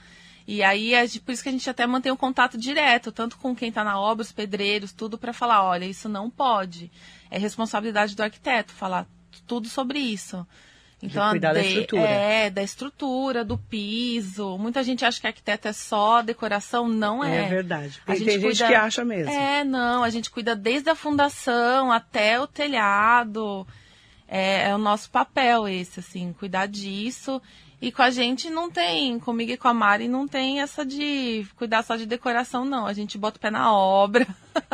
E 0.46 0.62
aí, 0.64 0.94
é 0.94 1.06
por 1.25 1.30
isso 1.32 1.42
que 1.44 1.49
a 1.49 1.52
gente 1.52 1.68
até 1.70 1.87
mantém 1.87 2.10
um 2.10 2.16
contato 2.16 2.58
direto, 2.58 3.12
tanto 3.12 3.37
com 3.37 3.54
quem 3.54 3.68
está 3.68 3.84
na 3.84 4.00
obra, 4.00 4.22
os 4.22 4.32
pedreiros, 4.32 4.92
tudo, 4.92 5.16
para 5.16 5.32
falar, 5.32 5.62
olha, 5.62 5.84
isso 5.84 6.08
não 6.08 6.28
pode. 6.28 6.90
É 7.30 7.38
responsabilidade 7.38 8.16
do 8.16 8.22
arquiteto 8.22 8.72
falar 8.72 9.06
tudo 9.46 9.68
sobre 9.68 10.00
isso. 10.00 10.44
Então, 11.02 11.30
cuidar 11.30 11.54
da 11.54 11.61
de- 11.61 11.69
estrutura. 11.69 12.02
É, 12.02 12.50
da 12.50 12.62
estrutura, 12.62 13.45
do 13.45 13.57
piso. 13.57 14.59
Muita 14.59 14.83
gente 14.83 15.04
acha 15.04 15.19
que 15.21 15.26
arquiteto 15.26 15.66
é 15.69 15.73
só 15.73 16.21
decoração, 16.21 16.87
não 16.88 17.25
é. 17.25 17.47
É 17.47 17.49
verdade. 17.49 18.00
A 18.07 18.12
Tem, 18.12 18.25
tem 18.25 18.35
gente 18.35 18.42
cuida- 18.42 18.66
que 18.69 18.75
acha 18.75 19.04
mesmo. 19.04 19.33
É, 19.33 19.64
não, 19.64 20.04
a 20.04 20.11
gente 20.11 20.30
cuida 20.30 20.54
desde 20.54 20.90
a 20.90 20.95
fundação 20.95 21.90
até 21.90 22.38
o 22.40 22.47
telhado. 22.47 23.66
É, 24.28 24.69
é 24.69 24.75
o 24.75 24.78
nosso 24.78 25.11
papel 25.11 25.66
esse, 25.66 26.00
assim, 26.00 26.33
cuidar 26.38 26.66
disso. 26.66 27.40
E 27.83 27.90
com 27.90 28.02
a 28.02 28.11
gente 28.11 28.50
não 28.50 28.71
tem, 28.71 29.19
comigo 29.19 29.52
e 29.52 29.57
com 29.57 29.66
a 29.66 29.73
Mari, 29.73 30.07
não 30.07 30.28
tem 30.28 30.61
essa 30.61 30.85
de 30.85 31.47
cuidar 31.57 31.83
só 31.83 31.97
de 31.97 32.04
decoração, 32.04 32.62
não. 32.62 32.87
A 32.87 32.92
gente 32.92 33.16
bota 33.16 33.38
o 33.38 33.40
pé 33.40 33.50
na 33.50 33.73
obra. 33.73 34.26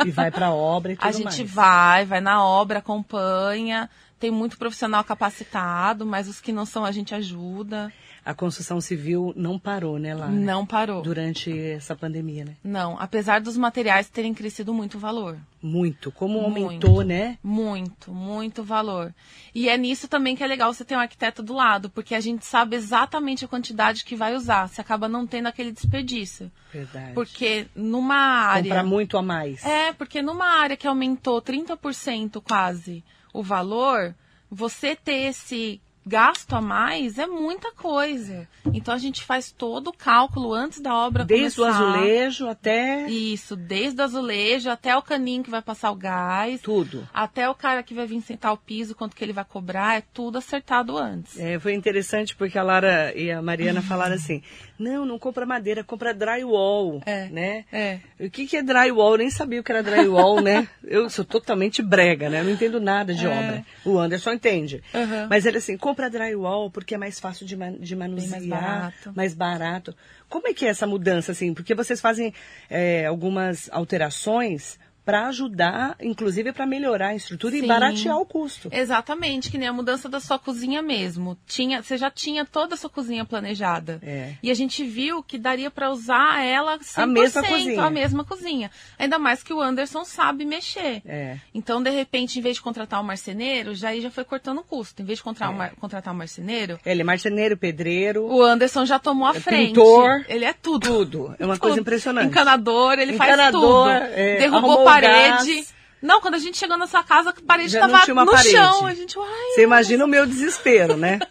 E 0.05 0.11
vai 0.11 0.29
pra 0.29 0.51
obra 0.51 0.91
e 0.91 0.95
tudo 0.97 1.07
A 1.07 1.11
gente 1.13 1.23
mais. 1.23 1.49
vai, 1.51 2.05
vai 2.05 2.19
na 2.19 2.43
obra, 2.45 2.79
acompanha. 2.79 3.89
Tem 4.19 4.31
muito 4.31 4.57
profissional 4.57 5.03
capacitado, 5.03 6.05
mas 6.05 6.27
os 6.27 6.41
que 6.41 6.51
não 6.51 6.65
são 6.65 6.83
a 6.83 6.91
gente 6.91 7.13
ajuda. 7.13 7.91
A 8.25 8.33
construção 8.33 8.81
civil 8.81 9.31
não 9.37 9.57
parou, 9.57 9.97
né, 9.97 10.13
lá? 10.13 10.27
Não 10.27 10.65
parou. 10.65 11.01
Durante 11.01 11.57
essa 11.57 11.95
pandemia, 11.95 12.43
né? 12.43 12.57
Não, 12.61 12.99
apesar 12.99 13.39
dos 13.39 13.55
materiais 13.55 14.09
terem 14.09 14.33
crescido 14.33 14.73
muito 14.73 14.97
o 14.97 14.99
valor. 14.99 15.37
Muito. 15.61 16.11
Como 16.11 16.39
aumentou, 16.39 16.95
Muito. 16.95 17.07
né? 17.07 17.37
Muito, 17.41 18.11
muito 18.11 18.63
valor. 18.63 19.13
E 19.55 19.69
é 19.69 19.77
nisso 19.77 20.09
também 20.09 20.35
que 20.35 20.43
é 20.43 20.47
legal 20.47 20.73
você 20.73 20.83
ter 20.83 20.95
um 20.95 20.99
arquiteto 20.99 21.41
do 21.41 21.53
lado, 21.53 21.89
porque 21.89 22.13
a 22.13 22.19
gente 22.19 22.45
sabe 22.45 22.75
exatamente 22.75 23.45
a 23.45 23.47
quantidade 23.47 24.03
que 24.03 24.15
vai 24.15 24.35
usar. 24.35 24.67
Você 24.67 24.81
acaba 24.81 25.07
não 25.07 25.25
tendo 25.25 25.47
aquele 25.47 25.71
desperdício. 25.71 26.51
Verdade. 26.71 27.13
Porque 27.13 27.67
numa 27.73 28.15
área. 28.15 28.63
Comprar 28.63 28.83
muito 28.83 29.17
a 29.17 29.21
mais. 29.21 29.63
É, 29.65 29.93
porque 29.93 30.21
numa 30.21 30.47
área 30.47 30.75
que 30.75 30.85
aumentou 30.85 31.41
30% 31.41 32.41
quase 32.41 33.05
o 33.37 33.43
valor, 33.43 34.15
você 34.49 34.95
ter 34.95 35.27
esse 35.29 35.79
gasto 36.07 36.53
a 36.55 36.61
mais 36.61 37.17
é 37.17 37.27
muita 37.27 37.71
coisa. 37.73 38.47
Então 38.73 38.93
a 38.93 38.97
gente 38.97 39.23
faz 39.23 39.51
todo 39.51 39.89
o 39.89 39.93
cálculo 39.93 40.53
antes 40.53 40.79
da 40.79 40.93
obra 40.95 41.23
Desde 41.25 41.57
começar. 41.59 41.81
o 41.81 41.87
azulejo 41.87 42.47
até 42.47 43.07
Isso, 43.09 43.55
desde 43.55 44.01
o 44.01 44.03
azulejo 44.03 44.69
até 44.69 44.95
o 44.95 45.01
caninho 45.01 45.43
que 45.43 45.49
vai 45.49 45.61
passar 45.61 45.91
o 45.91 45.95
gás, 45.95 46.61
tudo. 46.61 47.07
até 47.13 47.49
o 47.49 47.55
cara 47.55 47.81
que 47.83 47.93
vai 47.93 48.05
vir 48.05 48.21
sentar 48.21 48.53
o 48.53 48.57
piso, 48.57 48.95
quanto 48.95 49.15
que 49.15 49.23
ele 49.23 49.33
vai 49.33 49.45
cobrar, 49.45 49.97
é 49.97 50.03
tudo 50.13 50.37
acertado 50.37 50.97
antes. 50.97 51.37
É, 51.39 51.59
foi 51.59 51.73
interessante 51.73 52.35
porque 52.35 52.57
a 52.57 52.63
Lara 52.63 53.13
e 53.15 53.31
a 53.31 53.41
Mariana 53.41 53.81
falaram 53.81 54.15
assim: 54.15 54.41
não, 54.77 55.05
não 55.05 55.17
compra 55.19 55.45
madeira, 55.45 55.83
compra 55.83 56.13
drywall, 56.13 57.01
É. 57.05 57.27
né? 57.29 57.65
É. 57.71 57.99
O 58.19 58.29
que, 58.29 58.45
que 58.47 58.57
é 58.57 58.61
drywall? 58.63 59.13
Eu 59.13 59.17
nem 59.19 59.29
sabia 59.29 59.59
o 59.59 59.63
que 59.63 59.71
era 59.71 59.83
drywall, 59.83 60.41
né? 60.41 60.67
Eu 60.83 61.09
sou 61.09 61.25
totalmente 61.25 61.81
brega, 61.81 62.29
né? 62.29 62.39
Eu 62.41 62.45
não 62.45 62.51
entendo 62.51 62.79
nada 62.79 63.13
de 63.13 63.25
É. 63.25 63.29
obra. 63.29 63.65
O 63.83 63.97
Anderson 63.97 64.33
entende. 64.33 64.81
Uhum. 64.93 65.27
Mas 65.29 65.45
ele 65.45 65.57
assim, 65.57 65.75
compra 65.77 65.96
drywall 66.09 66.69
porque 66.69 66.95
é 66.95 66.97
mais 66.97 67.19
fácil 67.19 67.45
de, 67.45 67.57
man 67.57 67.73
de 67.73 67.95
manusear, 67.95 68.31
mais 68.31 68.47
barato. 68.47 69.13
mais 69.15 69.33
barato. 69.33 69.95
Como 70.29 70.47
é 70.47 70.53
que 70.53 70.65
é 70.65 70.69
essa 70.69 70.85
mudança, 70.85 71.31
assim? 71.31 71.53
Porque 71.53 71.73
vocês 71.73 71.99
fazem 71.99 72.33
é, 72.69 73.05
algumas 73.05 73.69
alterações 73.71 74.79
para 75.07 75.27
ajudar, 75.29 75.95
inclusive 76.01 76.51
para 76.51 76.65
melhorar 76.65 77.07
a 77.07 77.15
estrutura 77.15 77.55
e 77.55 77.61
Sim. 77.61 77.67
baratear 77.67 78.17
o 78.17 78.25
custo. 78.25 78.67
Exatamente, 78.73 79.49
que 79.49 79.57
nem 79.57 79.69
a 79.69 79.71
mudança 79.71 80.09
da 80.09 80.19
sua 80.19 80.37
cozinha 80.37 80.81
mesmo. 80.81 81.37
Tinha, 81.47 81.81
você 81.81 81.97
já 81.97 82.11
tinha 82.11 82.43
toda 82.43 82.75
a 82.75 82.77
sua 82.77 82.89
cozinha 82.89 83.23
planejada. 83.23 83.99
É. 84.03 84.33
E 84.43 84.51
a 84.51 84.53
gente 84.53 84.83
viu 84.83 85.23
que 85.23 85.37
daria 85.37 85.71
para 85.71 85.89
usar 85.89 86.43
ela 86.43 86.77
100%, 86.77 87.01
A 87.03 87.07
mesma 87.07 87.43
cozinha. 87.43 87.81
a 87.85 87.89
mesma 87.89 88.23
cozinha. 88.25 88.71
Ainda 88.99 89.17
mais 89.17 89.41
que 89.41 89.53
o 89.53 89.61
Anderson 89.61 90.03
sabe 90.03 90.43
mexer. 90.43 91.01
É. 91.05 91.37
Então, 91.55 91.81
de 91.81 91.89
repente, 91.89 92.37
em 92.39 92.41
vez 92.41 92.57
de 92.57 92.61
contratar 92.61 92.99
um 92.99 93.03
marceneiro, 93.05 93.73
já 93.73 93.89
aí 93.89 94.01
já 94.01 94.11
foi 94.11 94.25
cortando 94.25 94.57
o 94.57 94.63
custo. 94.63 95.01
Em 95.01 95.05
vez 95.05 95.19
de 95.19 95.23
contratar, 95.23 95.53
É. 95.53 95.55
um, 95.55 95.57
mar- 95.57 95.71
contratar 95.79 96.13
um 96.13 96.17
marceneiro, 96.17 96.77
Ele 96.85 96.99
é 96.99 97.05
marceneiro, 97.05 97.55
pedreiro, 97.55 98.25
o 98.25 98.43
Anderson 98.43 98.85
já 98.85 98.99
tomou 98.99 99.27
a 99.29 99.37
É 99.37 99.39
frente. 99.39 99.67
pintor. 99.69 100.25
Ele 100.27 100.43
é 100.43 100.51
tudo. 100.51 100.85
tudo. 100.85 101.35
É 101.39 101.45
uma 101.45 101.53
Tudo. 101.55 101.61
coisa 101.61 101.79
impressionante. 101.79 102.27
Encanador, 102.27 102.99
ele 102.99 103.13
Encanador, 103.13 103.87
faz 103.87 104.03
tudo. 104.03 104.13
é, 104.19 104.37
Derrubou 104.39 104.83
parede. 105.01 105.67
Não, 106.01 106.21
quando 106.21 106.35
a 106.35 106.39
gente 106.39 106.57
chegou 106.57 106.77
na 106.77 106.85
sua 106.87 107.03
casa, 107.03 107.31
a 107.31 107.33
parede 107.45 107.69
Já 107.69 107.85
estava 107.85 108.13
no 108.25 108.31
parede. 108.31 108.51
chão. 108.51 108.85
A 108.85 108.93
gente. 108.93 109.15
Você 109.15 109.63
imagina 109.63 110.05
o 110.05 110.07
meu 110.07 110.25
desespero, 110.25 110.95
né? 110.95 111.19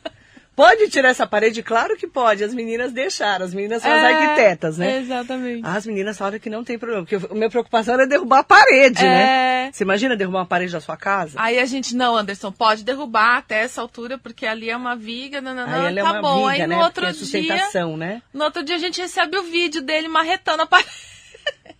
Pode 0.56 0.88
tirar 0.88 1.10
essa 1.10 1.26
parede? 1.26 1.62
Claro 1.62 1.98
que 1.98 2.06
pode. 2.06 2.42
As 2.42 2.54
meninas 2.54 2.90
deixaram. 2.90 3.44
As 3.44 3.52
meninas 3.52 3.82
são 3.82 3.92
as 3.92 4.02
É, 4.02 4.06
arquitetas, 4.14 4.78
né? 4.78 5.00
Exatamente. 5.00 5.60
As 5.62 5.84
meninas 5.84 6.16
falaram 6.16 6.38
que 6.38 6.48
não 6.48 6.64
tem 6.64 6.78
problema. 6.78 7.04
Porque 7.04 7.16
a 7.30 7.34
minha 7.34 7.50
preocupação 7.50 7.92
era 7.92 8.06
derrubar 8.06 8.38
a 8.38 8.42
parede, 8.42 9.02
né? 9.02 9.66
É. 9.66 9.70
Você 9.70 9.84
imagina 9.84 10.16
derrubar 10.16 10.38
uma 10.38 10.46
parede 10.46 10.72
da 10.72 10.80
sua 10.80 10.96
casa? 10.96 11.34
Aí 11.38 11.58
a 11.58 11.66
gente, 11.66 11.94
não, 11.94 12.16
Anderson, 12.16 12.50
pode 12.50 12.84
derrubar 12.84 13.36
até 13.36 13.56
essa 13.64 13.82
altura, 13.82 14.16
porque 14.16 14.46
ali 14.46 14.70
é 14.70 14.76
uma 14.78 14.96
viga, 14.96 15.42
não, 15.42 15.54
não, 15.54 15.66
não, 15.66 15.74
Aí 15.74 15.98
ela 15.98 16.08
tá 16.10 16.16
é 16.16 16.20
uma 16.20 16.22
bom. 16.22 16.36
viga, 16.48 16.62
Aí 16.62 16.66
né? 16.66 16.74
no 16.76 16.82
outro 16.82 17.06
Porque 17.06 17.36
é 17.36 17.40
dia, 17.42 17.96
né? 17.98 18.22
no 18.32 18.44
outro 18.44 18.62
dia 18.62 18.76
a 18.76 18.78
gente 18.78 18.98
recebe 18.98 19.36
o 19.36 19.42
vídeo 19.42 19.82
dele 19.82 20.08
marretando 20.08 20.62
a 20.62 20.66
parede. 20.66 20.88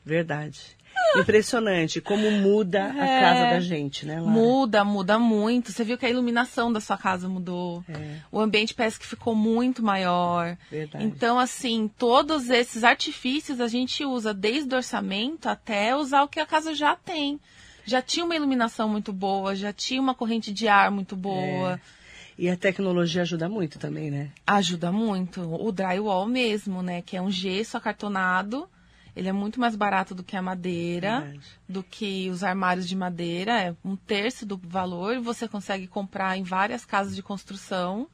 Verdade. 0.05 0.76
Impressionante 1.17 2.01
como 2.01 2.31
muda 2.31 2.85
a 2.85 3.07
É. 3.07 3.21
casa 3.21 3.41
da 3.51 3.61
gente, 3.61 4.05
né, 4.05 4.21
Lara? 4.21 4.31
Muda, 4.31 4.85
muda 4.85 5.19
muito. 5.19 5.73
Você 5.73 5.85
viu 5.85 5.97
que 5.97 6.07
a 6.07 6.11
iluminação 6.11 6.73
da 6.73 6.81
sua 6.81 6.97
casa 6.99 7.29
mudou. 7.29 7.85
É. 7.89 8.17
O 8.31 8.41
ambiente 8.41 8.75
parece 8.75 8.99
que 8.99 9.07
ficou 9.07 9.35
muito 9.35 9.83
maior. 9.83 10.57
Verdade. 10.71 11.05
Então, 11.05 11.39
assim, 11.39 11.91
todos 11.99 12.51
esses 12.51 12.85
artifícios 12.85 13.61
a 13.61 13.69
gente 13.69 14.05
usa 14.05 14.35
desde 14.35 14.73
o 14.75 14.77
orçamento 14.77 15.49
até 15.49 15.97
usar 15.97 16.23
o 16.23 16.29
que 16.29 16.41
a 16.41 16.47
casa 16.47 16.75
já 16.75 16.97
tem. 16.97 17.41
Já 17.85 18.03
tinha 18.03 18.25
uma 18.25 18.35
iluminação 18.35 18.89
muito 18.89 19.13
boa, 19.13 19.55
já 19.55 19.73
tinha 19.73 20.01
uma 20.01 20.15
corrente 20.15 20.53
de 20.53 20.67
ar 20.67 20.91
muito 20.91 21.15
boa. 21.15 21.81
E 22.39 22.51
a 22.51 22.57
tecnologia 22.57 23.23
ajuda 23.23 23.49
muito 23.49 23.79
também, 23.79 24.11
né? 24.11 24.29
Ajuda 24.47 24.93
muito. 24.93 25.41
O 25.41 25.73
drywall 25.73 26.27
mesmo, 26.27 26.83
né? 26.83 27.01
Que 27.01 27.17
é 27.17 27.23
um 27.23 27.31
gesso 27.31 27.77
acartonado. 27.77 28.69
Ele 29.17 29.29
é 29.31 29.33
muito 29.33 29.59
mais 29.59 29.75
barato 29.75 30.15
do 30.15 30.23
que 30.23 30.37
a 30.37 30.43
madeira, 30.43 31.21
Verdade. 31.23 31.41
do 31.67 31.83
que 31.83 32.29
os 32.29 32.45
armários 32.45 32.87
de 32.87 32.95
madeira. 32.95 33.63
É 33.63 33.75
um 33.83 33.97
terço 33.97 34.45
do 34.45 34.61
valor. 34.63 35.19
Você 35.21 35.49
consegue 35.49 35.87
comprar 35.87 36.37
em 36.37 36.43
várias 36.43 36.85
casas 36.85 37.17
de 37.17 37.23
construção. 37.23 38.07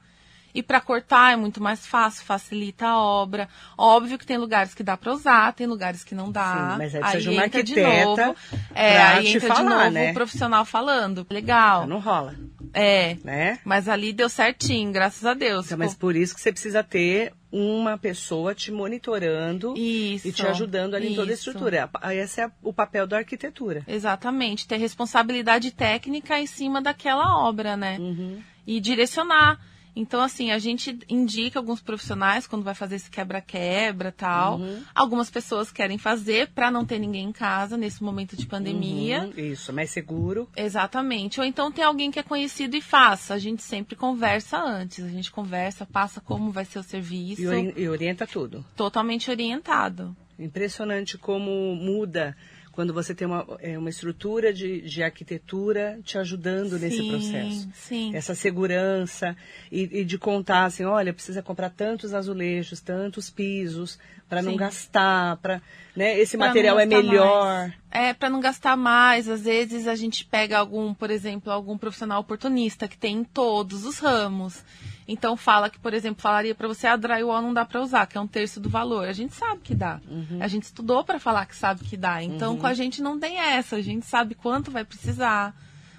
E 0.54 0.62
para 0.62 0.80
cortar 0.82 1.32
é 1.32 1.36
muito 1.36 1.62
mais 1.62 1.86
fácil, 1.86 2.24
facilita 2.24 2.86
a 2.86 2.98
obra. 3.02 3.48
Óbvio 3.76 4.18
que 4.18 4.26
tem 4.26 4.36
lugares 4.36 4.74
que 4.74 4.82
dá 4.82 4.96
para 4.98 5.12
usar, 5.12 5.52
tem 5.54 5.66
lugares 5.66 6.04
que 6.04 6.14
não 6.14 6.30
dá. 6.30 6.72
Sim, 6.72 6.78
mas 6.78 6.94
aí 6.94 7.00
precisa 7.00 7.20
de 7.22 7.28
uma 7.30 7.48
de 7.48 7.56
arquiteta 7.58 8.26
novo. 8.26 8.36
É, 8.74 9.02
aí 9.02 9.26
entra 9.28 9.40
de 9.40 9.46
falar, 9.46 9.64
novo 9.84 9.90
né? 9.90 10.10
o 10.10 10.14
profissional 10.14 10.64
falando. 10.66 11.26
Legal. 11.30 11.86
Não 11.86 11.98
rola, 11.98 12.36
É. 12.74 13.16
né? 13.24 13.58
Mas 13.64 13.88
ali 13.88 14.12
deu 14.12 14.28
certinho, 14.28 14.92
graças 14.92 15.24
a 15.24 15.32
Deus. 15.34 15.66
Então, 15.66 15.78
mas 15.78 15.94
por 15.94 16.14
isso 16.14 16.34
que 16.34 16.40
você 16.40 16.52
precisa 16.52 16.84
ter 16.84 17.32
uma 17.52 17.98
pessoa 17.98 18.54
te 18.54 18.72
monitorando 18.72 19.74
Isso. 19.76 20.26
e 20.26 20.32
te 20.32 20.46
ajudando 20.46 20.94
ali 20.94 21.12
em 21.12 21.14
toda 21.14 21.30
a 21.30 21.34
isso. 21.34 21.50
estrutura. 21.50 21.90
Esse 22.14 22.40
é 22.40 22.50
o 22.62 22.72
papel 22.72 23.06
da 23.06 23.18
arquitetura. 23.18 23.84
Exatamente, 23.86 24.66
ter 24.66 24.78
responsabilidade 24.78 25.70
técnica 25.70 26.40
em 26.40 26.46
cima 26.46 26.80
daquela 26.80 27.38
obra, 27.46 27.76
né? 27.76 27.98
Uhum. 27.98 28.42
E 28.66 28.80
direcionar. 28.80 29.60
Então, 29.94 30.22
assim, 30.22 30.50
a 30.50 30.58
gente 30.58 30.98
indica 31.08 31.58
alguns 31.58 31.82
profissionais 31.82 32.46
quando 32.46 32.62
vai 32.62 32.74
fazer 32.74 32.96
esse 32.96 33.10
quebra-quebra 33.10 34.10
tal. 34.10 34.58
Uhum. 34.58 34.82
Algumas 34.94 35.30
pessoas 35.30 35.70
querem 35.70 35.98
fazer 35.98 36.48
para 36.48 36.70
não 36.70 36.84
ter 36.84 36.98
ninguém 36.98 37.24
em 37.28 37.32
casa 37.32 37.76
nesse 37.76 38.02
momento 38.02 38.34
de 38.36 38.46
pandemia. 38.46 39.24
Uhum, 39.24 39.32
Isso, 39.44 39.72
mais 39.72 39.90
seguro. 39.90 40.48
Exatamente. 40.56 41.40
Ou 41.40 41.46
então 41.46 41.70
tem 41.70 41.84
alguém 41.84 42.10
que 42.10 42.18
é 42.18 42.22
conhecido 42.22 42.74
e 42.74 42.80
faça. 42.80 43.34
A 43.34 43.38
gente 43.38 43.62
sempre 43.62 43.94
conversa 43.94 44.58
antes. 44.58 45.04
A 45.04 45.08
gente 45.08 45.30
conversa, 45.30 45.84
passa 45.84 46.20
como 46.20 46.50
vai 46.50 46.64
ser 46.64 46.78
o 46.78 46.82
serviço. 46.82 47.42
E, 47.42 47.46
ori- 47.46 47.74
e 47.76 47.88
orienta 47.88 48.26
tudo. 48.26 48.64
Totalmente 48.74 49.30
orientado. 49.30 50.16
Impressionante 50.38 51.18
como 51.18 51.74
muda 51.76 52.34
quando 52.72 52.92
você 52.92 53.14
tem 53.14 53.26
uma, 53.26 53.46
é, 53.60 53.78
uma 53.78 53.90
estrutura 53.90 54.52
de, 54.52 54.80
de 54.80 55.02
arquitetura 55.02 56.00
te 56.02 56.18
ajudando 56.18 56.78
nesse 56.78 56.96
Sim, 56.98 57.08
processo. 57.08 57.68
sim. 57.74 58.16
Essa 58.16 58.34
segurança 58.34 59.36
e, 59.70 60.00
e 60.00 60.04
de 60.04 60.18
contar 60.18 60.64
assim, 60.64 60.84
olha, 60.84 61.12
precisa 61.12 61.42
comprar 61.42 61.70
tantos 61.70 62.14
azulejos, 62.14 62.80
tantos 62.80 63.30
pisos 63.30 63.98
para 64.28 64.40
não 64.40 64.56
gastar, 64.56 65.36
para, 65.36 65.60
né? 65.94 66.18
Esse 66.18 66.38
Pra 66.38 66.46
material 66.46 66.80
é 66.80 66.86
melhor. 66.86 67.44
mais. 67.44 67.72
É, 67.90 68.14
para 68.14 68.30
não 68.30 68.40
gastar 68.40 68.76
mais. 68.78 69.28
Às 69.28 69.42
vezes 69.42 69.86
a 69.86 69.94
gente 69.94 70.24
pega 70.24 70.58
algum, 70.58 70.94
por 70.94 71.10
exemplo, 71.10 71.52
algum 71.52 71.76
profissional 71.76 72.20
oportunista 72.22 72.88
que 72.88 72.96
tem 72.96 73.18
em 73.18 73.24
todos 73.24 73.84
os 73.84 73.98
ramos. 73.98 74.64
Então 75.06 75.36
fala 75.36 75.68
que, 75.68 75.78
por 75.78 75.92
exemplo, 75.92 76.22
falaria 76.22 76.54
para 76.54 76.68
você, 76.68 76.86
a 76.86 76.96
drywall 76.96 77.42
não 77.42 77.52
dá 77.52 77.64
para 77.64 77.80
usar, 77.80 78.06
que 78.06 78.16
é 78.16 78.20
um 78.20 78.26
terço 78.26 78.60
do 78.60 78.68
valor. 78.68 79.08
A 79.08 79.12
gente 79.12 79.34
sabe 79.34 79.60
que 79.62 79.74
dá. 79.74 80.00
Uhum. 80.08 80.38
A 80.40 80.48
gente 80.48 80.64
estudou 80.64 81.04
para 81.04 81.18
falar 81.18 81.46
que 81.46 81.56
sabe 81.56 81.84
que 81.84 81.96
dá. 81.96 82.22
Então 82.22 82.56
com 82.56 82.66
a 82.66 82.74
gente 82.74 83.02
não 83.02 83.18
tem 83.18 83.38
essa. 83.38 83.76
A 83.76 83.82
gente 83.82 84.06
sabe 84.06 84.34
quanto 84.34 84.70
vai 84.70 84.84
precisar. 84.84 85.54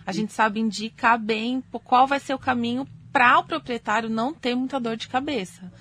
A 0.05 0.11
gente 0.11 0.33
sabe 0.33 0.59
indicar 0.59 1.17
bem 1.17 1.63
qual 1.83 2.07
vai 2.07 2.19
ser 2.19 2.33
o 2.33 2.39
caminho 2.39 2.87
para 3.11 3.39
o 3.39 3.43
proprietário 3.43 4.09
não 4.09 4.33
ter 4.33 4.55
muita 4.55 4.79
dor 4.79 4.97
de 4.97 5.07
cabeça. 5.07 5.71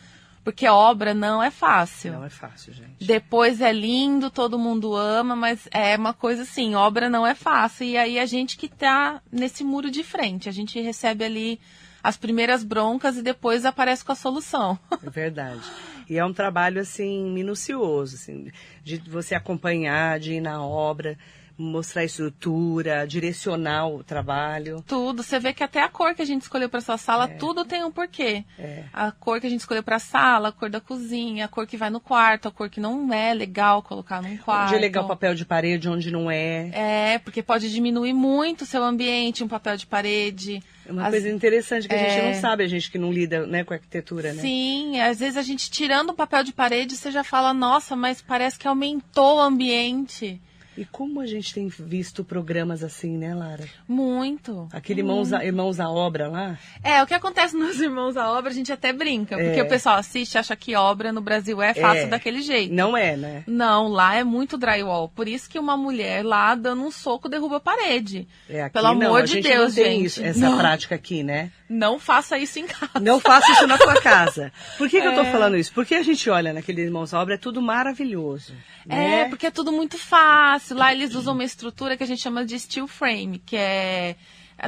Porque 0.44 0.66
obra 0.66 1.14
não 1.14 1.40
é 1.40 1.50
fácil. 1.52 2.14
Não 2.14 2.24
é 2.24 2.30
fácil, 2.30 2.72
gente. 2.72 3.04
Depois 3.04 3.60
é 3.60 3.72
lindo, 3.72 4.28
todo 4.28 4.58
mundo 4.58 4.94
ama, 4.94 5.36
mas 5.36 5.68
é 5.70 5.96
uma 5.96 6.12
coisa 6.12 6.42
assim, 6.42 6.74
obra 6.74 7.08
não 7.08 7.24
é 7.24 7.34
fácil. 7.34 7.86
E 7.86 7.96
aí 7.96 8.18
a 8.18 8.26
gente 8.26 8.56
que 8.56 8.68
tá 8.68 9.22
nesse 9.30 9.62
muro 9.62 9.88
de 9.88 10.02
frente, 10.02 10.48
a 10.48 10.52
gente 10.52 10.80
recebe 10.80 11.24
ali 11.24 11.60
as 12.02 12.16
primeiras 12.16 12.64
broncas 12.64 13.16
e 13.16 13.22
depois 13.22 13.64
aparece 13.64 14.04
com 14.04 14.12
a 14.12 14.16
solução. 14.16 14.78
É 15.04 15.10
verdade. 15.10 15.62
E 16.08 16.18
é 16.18 16.24
um 16.24 16.32
trabalho 16.32 16.80
assim 16.80 17.30
minucioso, 17.30 18.16
assim, 18.16 18.50
de 18.82 18.98
você 18.98 19.34
acompanhar, 19.34 20.18
de 20.18 20.34
ir 20.34 20.40
na 20.40 20.62
obra, 20.64 21.16
mostrar 21.56 22.02
a 22.02 22.04
estrutura, 22.04 23.06
direcionar 23.06 23.86
o 23.86 24.02
trabalho. 24.02 24.82
tudo, 24.86 25.22
você 25.22 25.38
vê 25.38 25.52
que 25.52 25.62
até 25.62 25.80
a 25.80 25.88
cor 25.88 26.14
que 26.14 26.22
a 26.22 26.24
gente 26.24 26.42
escolheu 26.42 26.68
para 26.68 26.80
sua 26.80 26.98
sala, 26.98 27.28
tudo 27.28 27.64
tem 27.64 27.84
um 27.84 27.90
porquê. 27.90 28.44
É. 28.58 28.84
A 28.92 29.10
cor 29.12 29.40
que 29.40 29.46
a 29.46 29.50
gente 29.50 29.60
escolheu 29.60 29.82
para 29.82 29.96
a 29.96 30.00
sala, 30.00 30.48
a 30.48 30.52
cor 30.52 30.68
da 30.68 30.80
cozinha, 30.80 31.44
a 31.44 31.48
cor 31.48 31.66
que 31.66 31.76
vai 31.76 31.90
no 31.90 32.00
quarto, 32.00 32.48
a 32.48 32.50
cor 32.50 32.68
que 32.68 32.80
não 32.80 33.12
é 33.12 33.32
legal 33.34 33.82
colocar 33.82 34.22
num 34.22 34.36
quarto. 34.36 34.68
Onde 34.68 34.76
é 34.76 34.80
legal 34.80 35.06
papel 35.06 35.34
de 35.34 35.44
parede, 35.44 35.88
onde 35.88 36.10
não 36.10 36.30
é. 36.30 36.70
É, 36.72 37.18
porque 37.18 37.42
pode 37.42 37.70
diminuir 37.70 38.12
muito 38.12 38.62
o 38.62 38.66
seu 38.66 38.82
ambiente, 38.82 39.44
um 39.44 39.48
papel 39.48 39.76
de 39.76 39.86
parede. 39.86 40.62
Uma 40.92 41.04
As- 41.06 41.10
coisa 41.10 41.28
interessante 41.30 41.88
que 41.88 41.94
a 41.94 41.98
gente 41.98 42.18
É. 42.20 42.32
não 42.34 42.40
sabe, 42.40 42.62
a 42.62 42.68
gente 42.68 42.90
que 42.90 42.98
não 42.98 43.10
lida 43.12 43.46
né, 43.46 43.64
com 43.64 43.72
arquitetura, 43.74 44.32
né? 44.32 44.40
Sim, 44.42 45.00
às 45.00 45.18
vezes 45.20 45.36
a 45.36 45.42
gente 45.42 45.70
tirando 45.70 46.10
o 46.10 46.14
papel 46.14 46.44
de 46.44 46.52
parede, 46.52 46.96
você 46.96 47.10
já 47.10 47.24
fala, 47.24 47.52
nossa, 47.54 47.96
mas 47.96 48.20
parece 48.22 48.58
que 48.58 48.68
aumentou 48.68 49.36
o 49.38 49.40
ambiente. 49.40 50.40
E 50.76 50.84
como 50.86 51.20
a 51.20 51.26
gente 51.26 51.52
tem 51.52 51.68
visto 51.68 52.24
programas 52.24 52.82
assim, 52.82 53.18
né, 53.18 53.34
Lara? 53.34 53.64
Muito. 53.86 54.68
Aquele 54.72 55.00
Irmãos, 55.00 55.32
à, 55.32 55.44
Irmãos 55.44 55.78
à 55.78 55.88
Obra 55.90 56.28
lá. 56.28 56.58
É, 56.82 57.02
o 57.02 57.06
que 57.06 57.12
acontece 57.14 57.54
nos 57.56 57.78
Irmãos 57.80 58.16
à 58.16 58.30
Obra, 58.32 58.50
a 58.50 58.54
gente 58.54 58.72
até 58.72 58.92
brinca, 58.92 59.36
porque 59.36 59.60
É. 59.60 59.62
o 59.62 59.68
pessoal 59.68 59.96
assiste 59.96 60.34
e 60.34 60.38
acha 60.38 60.56
que 60.56 60.74
obra 60.74 61.12
no 61.12 61.20
Brasil 61.20 61.60
é 61.60 61.74
fácil 61.74 62.04
É. 62.04 62.06
daquele 62.06 62.40
jeito. 62.40 62.72
Não 62.74 62.96
é, 62.96 63.16
né? 63.16 63.44
Não, 63.46 63.88
lá 63.88 64.14
é 64.16 64.24
muito 64.24 64.56
drywall. 64.56 65.08
Por 65.08 65.28
isso 65.28 65.48
que 65.48 65.58
uma 65.58 65.76
mulher 65.76 66.24
lá 66.24 66.54
dando 66.54 66.82
um 66.82 66.90
soco 66.90 67.28
derruba 67.28 67.56
a 67.56 67.60
parede. 67.60 68.26
É, 68.48 68.62
aqui 68.62 68.72
Pelo 68.72 68.94
não, 68.94 69.06
amor 69.08 69.24
de 69.24 69.40
Deus, 69.40 69.76
não 69.76 69.84
tem 69.84 69.92
gente. 69.98 70.06
isso- 70.06 70.24
essa 70.24 70.40
Não. 70.50 70.56
prática 70.58 70.94
aqui, 70.94 71.22
né? 71.22 71.50
Não 71.72 71.98
faça 71.98 72.36
isso 72.38 72.58
em 72.58 72.66
casa. 72.66 73.00
Não 73.00 73.18
faça 73.18 73.50
isso 73.52 73.66
na 73.66 73.78
tua 73.78 74.00
casa. 74.02 74.52
Por 74.76 74.88
que, 74.90 75.00
que 75.00 75.06
eu 75.06 75.14
tô 75.14 75.22
É. 75.22 75.32
falando 75.32 75.56
isso? 75.56 75.72
Porque 75.72 75.94
a 75.94 76.02
gente 76.02 76.28
olha 76.28 76.52
naquele 76.52 76.82
Irmãos 76.82 77.14
à 77.14 77.20
Obra, 77.20 77.34
é 77.34 77.38
tudo 77.38 77.62
maravilhoso. 77.62 78.54
É, 78.88 78.94
né? 78.96 79.28
porque 79.30 79.46
é 79.46 79.50
tudo 79.50 79.72
muito 79.72 79.96
fácil. 79.96 80.76
Lá 80.76 80.92
eles 80.92 81.14
usam 81.14 81.32
uma 81.32 81.44
estrutura 81.44 81.96
que 81.96 82.02
a 82.02 82.06
gente 82.06 82.20
chama 82.20 82.44
de 82.44 82.58
steel 82.58 82.86
frame, 82.86 83.38
que 83.38 83.56
é. 83.56 84.16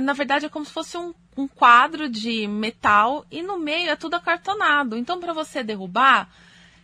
Na 0.00 0.12
verdade, 0.14 0.46
é 0.46 0.48
como 0.48 0.64
se 0.64 0.72
fosse 0.72 0.96
um, 0.96 1.12
um 1.36 1.46
quadro 1.46 2.08
de 2.08 2.48
metal 2.48 3.24
e 3.30 3.42
no 3.42 3.58
meio 3.58 3.90
é 3.90 3.96
tudo 3.96 4.14
acartonado. 4.14 4.96
Então, 4.96 5.20
para 5.20 5.32
você 5.32 5.62
derrubar, 5.62 6.28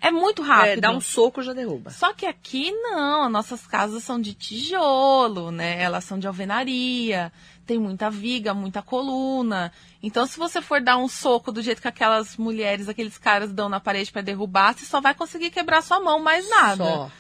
é 0.00 0.10
muito 0.10 0.42
rápido. 0.42 0.78
É, 0.78 0.80
dá 0.80 0.90
um 0.92 1.00
soco 1.00 1.42
já 1.42 1.52
derruba. 1.52 1.90
Só 1.90 2.12
que 2.12 2.24
aqui 2.26 2.70
não, 2.70 3.22
as 3.24 3.32
nossas 3.32 3.66
casas 3.66 4.04
são 4.04 4.20
de 4.20 4.34
tijolo, 4.34 5.50
né? 5.50 5.82
Elas 5.82 6.04
são 6.04 6.18
de 6.18 6.26
alvenaria, 6.26 7.32
tem 7.70 7.78
muita 7.78 8.10
viga, 8.10 8.52
muita 8.52 8.82
coluna. 8.82 9.70
Então, 10.02 10.26
se 10.26 10.36
você 10.36 10.60
for 10.60 10.80
dar 10.80 10.96
um 10.96 11.06
soco 11.06 11.52
do 11.52 11.62
jeito 11.62 11.80
que 11.80 11.86
aquelas 11.86 12.36
mulheres, 12.36 12.88
aqueles 12.88 13.16
caras 13.16 13.52
dão 13.52 13.68
na 13.68 13.78
parede 13.78 14.10
para 14.10 14.22
derrubar, 14.22 14.74
você 14.74 14.84
só 14.84 15.00
vai 15.00 15.14
conseguir 15.14 15.50
quebrar 15.50 15.80
sua 15.80 16.00
mão, 16.00 16.18
mais 16.18 16.50
nada. 16.50 16.84
Só. 16.84 17.12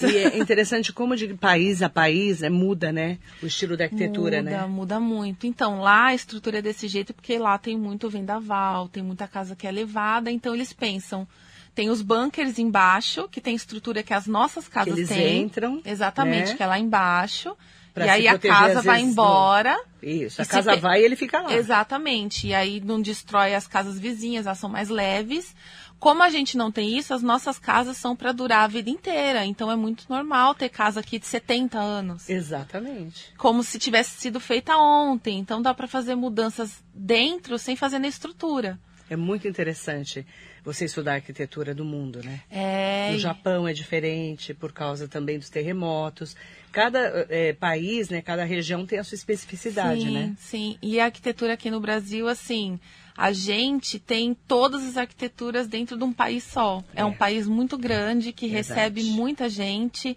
E 0.00 0.16
é 0.16 0.38
interessante 0.38 0.94
como 0.94 1.14
de 1.14 1.34
país 1.34 1.82
a 1.82 1.90
país 1.90 2.42
é, 2.42 2.48
muda, 2.48 2.90
né? 2.90 3.18
O 3.42 3.46
estilo 3.46 3.76
da 3.76 3.84
arquitetura, 3.84 4.38
muda, 4.38 4.50
né? 4.50 4.66
Muda 4.66 4.98
muito. 4.98 5.46
Então, 5.46 5.80
lá 5.80 6.06
a 6.06 6.14
estrutura 6.14 6.60
é 6.60 6.62
desse 6.62 6.88
jeito 6.88 7.12
porque 7.12 7.36
lá 7.36 7.58
tem 7.58 7.76
muito 7.76 8.08
vendaval, 8.08 8.88
tem 8.88 9.02
muita 9.02 9.28
casa 9.28 9.54
que 9.54 9.66
é 9.66 9.70
levada, 9.70 10.30
então 10.30 10.54
eles 10.54 10.72
pensam. 10.72 11.28
Tem 11.74 11.90
os 11.90 12.00
bunkers 12.00 12.58
embaixo, 12.58 13.28
que 13.28 13.42
tem 13.42 13.54
estrutura 13.54 14.02
que 14.02 14.14
as 14.14 14.26
nossas 14.26 14.68
casas 14.68 14.96
eles 14.96 15.10
têm. 15.10 15.42
entram, 15.42 15.82
Exatamente, 15.84 16.52
né? 16.52 16.56
que 16.56 16.62
é 16.62 16.66
lá 16.66 16.78
embaixo. 16.78 17.54
Pra 17.98 18.06
e 18.06 18.10
aí 18.10 18.28
a 18.28 18.38
casa 18.38 18.82
vai 18.82 19.00
embora. 19.00 19.80
Isso, 20.02 20.40
a 20.40 20.46
casa 20.46 20.74
pe- 20.74 20.80
vai 20.80 21.00
e 21.00 21.04
ele 21.04 21.16
fica 21.16 21.40
lá. 21.40 21.52
Exatamente. 21.54 22.46
E 22.46 22.54
aí 22.54 22.80
não 22.80 23.00
destrói 23.00 23.54
as 23.54 23.66
casas 23.66 23.98
vizinhas, 23.98 24.46
elas 24.46 24.58
são 24.58 24.68
mais 24.70 24.88
leves. 24.88 25.54
Como 25.98 26.22
a 26.22 26.30
gente 26.30 26.56
não 26.56 26.70
tem 26.70 26.96
isso, 26.96 27.12
as 27.12 27.22
nossas 27.24 27.58
casas 27.58 27.96
são 27.96 28.14
para 28.14 28.30
durar 28.30 28.62
a 28.62 28.68
vida 28.68 28.88
inteira. 28.88 29.44
Então 29.44 29.68
é 29.70 29.74
muito 29.74 30.04
normal 30.08 30.54
ter 30.54 30.68
casa 30.68 31.00
aqui 31.00 31.18
de 31.18 31.26
70 31.26 31.76
anos. 31.78 32.30
Exatamente. 32.30 33.32
Como 33.36 33.64
se 33.64 33.78
tivesse 33.80 34.12
sido 34.20 34.38
feita 34.38 34.76
ontem. 34.76 35.38
Então 35.40 35.60
dá 35.60 35.74
para 35.74 35.88
fazer 35.88 36.14
mudanças 36.14 36.82
dentro 36.94 37.58
sem 37.58 37.74
fazer 37.74 37.98
na 37.98 38.06
estrutura. 38.06 38.78
É 39.10 39.16
muito 39.16 39.48
interessante 39.48 40.24
você 40.64 40.84
estudar 40.84 41.12
a 41.12 41.14
arquitetura 41.16 41.74
do 41.74 41.84
mundo, 41.84 42.20
né? 42.22 42.40
É. 42.50 43.10
No 43.12 43.18
Japão 43.18 43.66
é 43.66 43.72
diferente 43.72 44.52
por 44.54 44.72
causa 44.72 45.08
também 45.08 45.38
dos 45.38 45.48
terremotos. 45.50 46.36
Cada 46.72 47.26
eh, 47.30 47.54
país, 47.54 48.10
né, 48.10 48.20
cada 48.20 48.44
região 48.44 48.84
tem 48.84 48.98
a 48.98 49.04
sua 49.04 49.16
especificidade, 49.16 50.02
sim, 50.02 50.10
né? 50.12 50.34
Sim, 50.38 50.78
e 50.82 51.00
a 51.00 51.06
arquitetura 51.06 51.54
aqui 51.54 51.70
no 51.70 51.80
Brasil, 51.80 52.28
assim, 52.28 52.78
a 53.16 53.32
gente 53.32 53.98
tem 53.98 54.36
todas 54.46 54.84
as 54.84 54.96
arquiteturas 54.96 55.66
dentro 55.66 55.96
de 55.96 56.04
um 56.04 56.12
país 56.12 56.44
só. 56.44 56.82
É, 56.94 57.00
É. 57.00 57.04
um 57.04 57.12
país 57.14 57.48
muito 57.48 57.76
grande 57.78 58.32
que 58.32 58.46
Verdade. 58.46 58.68
recebe 58.68 59.02
muita 59.04 59.48
gente. 59.48 60.16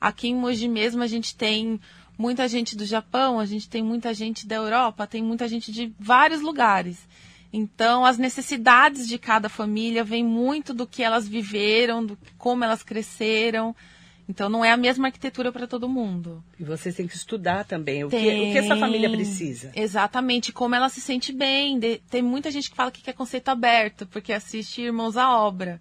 Aqui 0.00 0.28
em 0.28 0.34
Mogi 0.34 0.66
mesmo 0.68 1.02
a 1.02 1.06
gente 1.06 1.36
tem 1.36 1.80
muita 2.18 2.46
gente 2.48 2.76
do 2.76 2.84
Japão, 2.84 3.38
a 3.38 3.46
gente 3.46 3.68
tem 3.68 3.82
muita 3.82 4.12
gente 4.12 4.46
da 4.46 4.56
Europa, 4.56 5.06
tem 5.06 5.22
muita 5.22 5.46
gente 5.48 5.70
de 5.72 5.92
vários 5.98 6.40
lugares. 6.42 6.98
Então, 7.52 8.04
as 8.04 8.16
necessidades 8.16 9.06
de 9.06 9.18
cada 9.18 9.48
família 9.48 10.02
vêm 10.02 10.24
muito 10.24 10.72
do 10.72 10.86
que 10.86 11.02
elas 11.02 11.28
viveram, 11.28 12.04
do 12.04 12.18
como 12.38 12.64
elas 12.64 12.82
cresceram. 12.82 13.76
Então, 14.28 14.48
não 14.48 14.64
é 14.64 14.70
a 14.70 14.76
mesma 14.76 15.08
arquitetura 15.08 15.52
para 15.52 15.66
todo 15.66 15.88
mundo. 15.88 16.42
E 16.58 16.64
vocês 16.64 16.94
têm 16.94 17.06
que 17.06 17.14
estudar 17.16 17.64
também 17.64 18.04
o 18.04 18.08
que, 18.08 18.16
o 18.16 18.52
que 18.52 18.58
essa 18.58 18.76
família 18.76 19.10
precisa. 19.10 19.70
Exatamente, 19.74 20.52
como 20.52 20.74
ela 20.74 20.88
se 20.88 21.00
sente 21.00 21.32
bem. 21.32 21.78
De- 21.78 21.98
tem 22.08 22.22
muita 22.22 22.50
gente 22.50 22.70
que 22.70 22.76
fala 22.76 22.90
que 22.90 23.02
quer 23.02 23.12
conceito 23.12 23.48
aberto, 23.48 24.06
porque 24.06 24.32
assiste 24.32 24.80
Irmãos 24.80 25.16
à 25.18 25.36
Obra. 25.36 25.80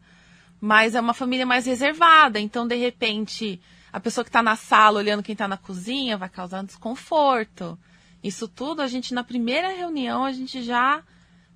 Mas 0.60 0.93
é 0.95 0.99
uma 0.99 1.13
família 1.13 1.45
mais 1.45 1.65
reservada, 1.65 2.39
então, 2.39 2.67
de 2.67 2.75
repente, 2.75 3.62
a 3.93 3.99
pessoa 3.99 4.23
que 4.23 4.29
está 4.29 4.43
na 4.43 4.55
sala 4.55 4.99
olhando 4.99 5.23
quem 5.23 5.34
está 5.34 5.47
na 5.47 5.57
cozinha 5.57 6.17
vai 6.17 6.29
causar 6.29 6.62
um 6.62 6.65
desconforto. 6.65 7.79
Isso 8.23 8.47
tudo, 8.47 8.81
a 8.81 8.88
gente, 8.88 9.13
na 9.13 9.23
primeira 9.23 9.69
reunião, 9.69 10.23
a 10.25 10.31
gente 10.31 10.62
já 10.62 11.01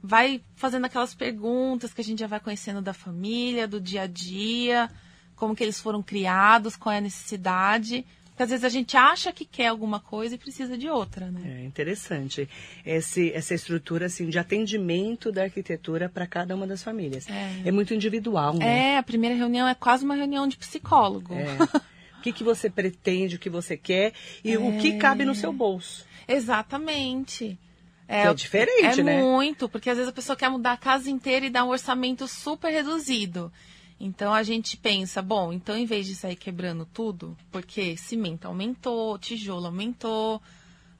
vai 0.05 0.41
fazendo 0.55 0.85
aquelas 0.85 1.13
perguntas 1.15 1.93
que 1.93 2.01
a 2.01 2.03
gente 2.03 2.19
já 2.19 2.27
vai 2.27 2.39
conhecendo 2.39 2.81
da 2.81 2.93
família, 2.93 3.67
do 3.67 3.81
dia 3.81 4.03
a 4.03 4.07
dia, 4.07 4.89
como 5.35 5.55
que 5.55 5.63
eles 5.63 5.79
foram 5.79 6.01
criados, 6.03 6.75
qual 6.75 6.93
é 6.93 6.99
a 6.99 7.01
necessidade. 7.01 8.05
Porque 8.27 8.43
às 8.43 8.49
vezes 8.49 8.65
a 8.65 8.69
gente 8.69 8.97
acha 8.97 9.31
que 9.31 9.45
quer 9.45 9.67
alguma 9.67 9.99
coisa 9.99 10.35
e 10.35 10.37
precisa 10.37 10.77
de 10.77 10.89
outra, 10.89 11.31
né? 11.31 11.61
É 11.61 11.65
interessante 11.65 12.49
esse, 12.85 13.31
essa 13.31 13.53
estrutura 13.53 14.07
assim 14.07 14.29
de 14.29 14.37
atendimento 14.37 15.31
da 15.31 15.43
arquitetura 15.43 16.09
para 16.09 16.27
cada 16.27 16.53
uma 16.53 16.67
das 16.67 16.83
famílias. 16.83 17.25
É. 17.29 17.61
É, 17.69 17.71
muito 17.71 17.93
individual, 17.93 18.53
né? 18.55 18.93
É, 18.93 18.97
a 18.97 19.03
primeira 19.03 19.35
reunião 19.35 19.65
é 19.67 19.73
quase 19.73 20.03
uma 20.03 20.15
reunião 20.15 20.47
de 20.47 20.57
psicólogo. 20.57 21.33
É. 21.33 21.57
O 22.17 22.21
que, 22.25 22.33
que 22.33 22.43
você 22.43 22.71
pretende, 22.71 23.35
o 23.35 23.39
que 23.39 23.51
você 23.51 23.77
quer 23.77 24.11
e 24.43 24.57
o 24.57 24.71
É. 24.73 24.77
que 24.79 24.97
cabe 24.97 25.23
no 25.23 25.35
seu 25.35 25.53
bolso. 25.53 26.03
Exatamente. 26.27 27.55
Que 28.07 28.13
é 28.13 28.33
diferente, 28.33 28.99
é 28.99 29.03
né? 29.03 29.21
muito, 29.21 29.67
porque 29.67 29.89
às 29.89 29.97
vezes 29.97 30.09
a 30.09 30.15
pessoa 30.15 30.35
quer 30.35 30.49
mudar 30.49 30.73
a 30.73 30.77
casa 30.77 31.09
inteira 31.09 31.45
e 31.45 31.49
dar 31.49 31.63
um 31.63 31.69
orçamento 31.69 32.27
super 32.27 32.71
reduzido. 32.71 33.51
Então 33.99 34.33
a 34.33 34.43
gente 34.43 34.77
pensa, 34.77 35.21
bom, 35.21 35.53
então 35.53 35.75
em 35.75 35.85
vez 35.85 36.05
de 36.05 36.15
sair 36.15 36.35
quebrando 36.35 36.85
tudo, 36.85 37.37
porque 37.51 37.95
cimento 37.97 38.45
aumentou, 38.45 39.17
tijolo 39.17 39.67
aumentou, 39.67 40.41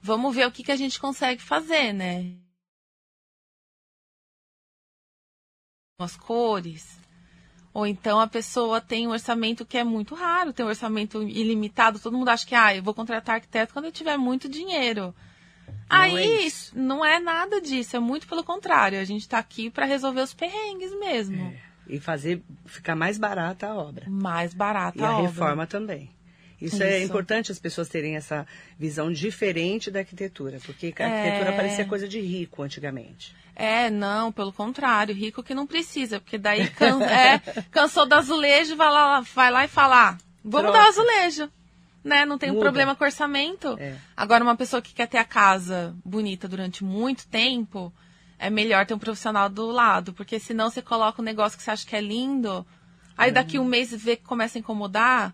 vamos 0.02 0.34
ver 0.36 0.48
o 0.48 0.52
que, 0.52 0.64
que 0.64 0.72
a 0.72 0.76
gente 0.78 1.00
consegue 1.00 1.42
fazer, 1.42 1.94
né? 1.94 2.32
As 6.00 6.16
cores. 6.16 6.98
Ou 7.74 7.86
então 7.86 8.20
a 8.20 8.28
pessoa 8.28 8.80
tem 8.80 9.06
um 9.06 9.12
orçamento 9.12 9.66
que 9.66 9.78
é 9.78 9.84
muito 9.84 10.16
raro, 10.16 10.54
tem 10.54 10.66
um 10.66 10.70
orçamento 10.70 11.22
ilimitado, 11.22 12.00
todo 12.00 12.18
mundo 12.18 12.30
acha 12.30 12.48
que, 12.48 12.56
ah, 12.56 12.74
eu 12.74 12.82
vou 12.82 12.94
contratar 12.94 13.36
arquiteto 13.36 13.74
quando 13.74 13.86
eu 13.86 13.92
tiver 13.92 14.18
muito 14.18 14.48
dinheiro. 14.48 15.14
Não 15.90 15.98
Aí 16.02 16.16
é 16.18 16.42
isso. 16.48 16.72
não 16.78 17.06
é 17.06 17.20
nada 17.20 17.62
disso, 17.62 17.96
é 17.96 18.00
muito 18.00 18.28
pelo 18.28 18.44
contrário. 18.44 19.00
A 19.00 19.04
gente 19.04 19.22
está 19.22 19.38
aqui 19.38 19.70
para 19.70 19.86
resolver 19.86 20.22
os 20.22 20.34
perrengues 20.34 20.92
mesmo. 21.00 21.54
E 21.88 22.00
fazer 22.00 22.42
ficar 22.66 22.96
mais 22.96 23.18
barata 23.20 23.68
a 23.68 23.76
obra. 23.76 24.06
Mais 24.10 24.54
barata 24.54 24.98
E 25.00 25.04
a 25.04 25.12
obra. 25.18 25.28
reforma 25.30 25.68
também. 25.68 26.10
Isso, 26.60 26.82
é 26.82 26.98
Isso. 27.00 27.08
importante 27.08 27.52
as 27.52 27.60
pessoas 27.60 27.88
terem 27.90 28.16
essa 28.16 28.48
visão 28.80 29.12
diferente 29.12 29.92
da 29.92 30.00
arquitetura, 30.00 30.58
porque 30.66 30.94
a 30.98 31.04
É. 31.04 31.20
arquitetura 31.20 31.54
parecia 31.54 31.86
coisa 31.86 32.08
de 32.08 32.20
rico 32.20 32.64
antigamente. 32.64 33.36
É, 33.56 33.90
não, 33.90 34.32
pelo 34.32 34.52
contrário, 34.52 35.14
rico 35.14 35.44
que 35.44 35.54
não 35.54 35.68
precisa, 35.68 36.20
porque 36.20 36.38
daí 36.38 36.68
can- 36.70 37.04
é, 37.06 37.40
cansou 37.70 38.06
do 38.08 38.16
azulejo, 38.16 38.76
vai 38.76 38.90
lá, 38.90 39.20
vai 39.22 39.52
lá 39.52 39.66
e 39.66 39.68
fala, 39.68 40.10
ah, 40.12 40.18
vamos 40.44 40.72
dar 40.74 40.86
o 40.86 40.88
azulejo. 40.90 41.50
Né? 42.06 42.24
Não 42.24 42.38
tem 42.38 42.52
um 42.52 42.60
problema 42.60 42.96
com 42.96 43.04
orçamento. 43.04 43.76
É. 43.80 43.98
Agora, 44.16 44.44
uma 44.44 44.56
pessoa 44.56 44.80
que 44.80 44.94
quer 44.94 45.08
ter 45.08 45.18
a 45.18 45.26
casa 45.26 45.96
bonita 46.06 46.48
durante 46.48 46.84
muito 46.84 47.28
tempo, 47.28 47.92
é 48.38 48.48
melhor 48.48 48.86
ter 48.86 48.94
um 48.94 49.00
profissional 49.00 49.50
do 49.50 49.72
lado, 49.72 50.14
porque 50.14 50.40
senão 50.40 50.70
você 50.70 50.84
coloca 50.84 51.20
um 51.20 51.26
negócio 51.26 51.58
que 51.58 51.64
você 51.64 51.72
acha 51.72 51.86
que 51.86 51.96
é 51.96 52.02
lindo, 52.02 52.64
aí 53.18 53.32
daqui 53.32 53.58
um 53.58 53.66
mês 53.66 53.92
vê 53.92 54.16
que 54.16 54.24
começa 54.24 54.58
a 54.58 54.60
incomodar. 54.60 55.34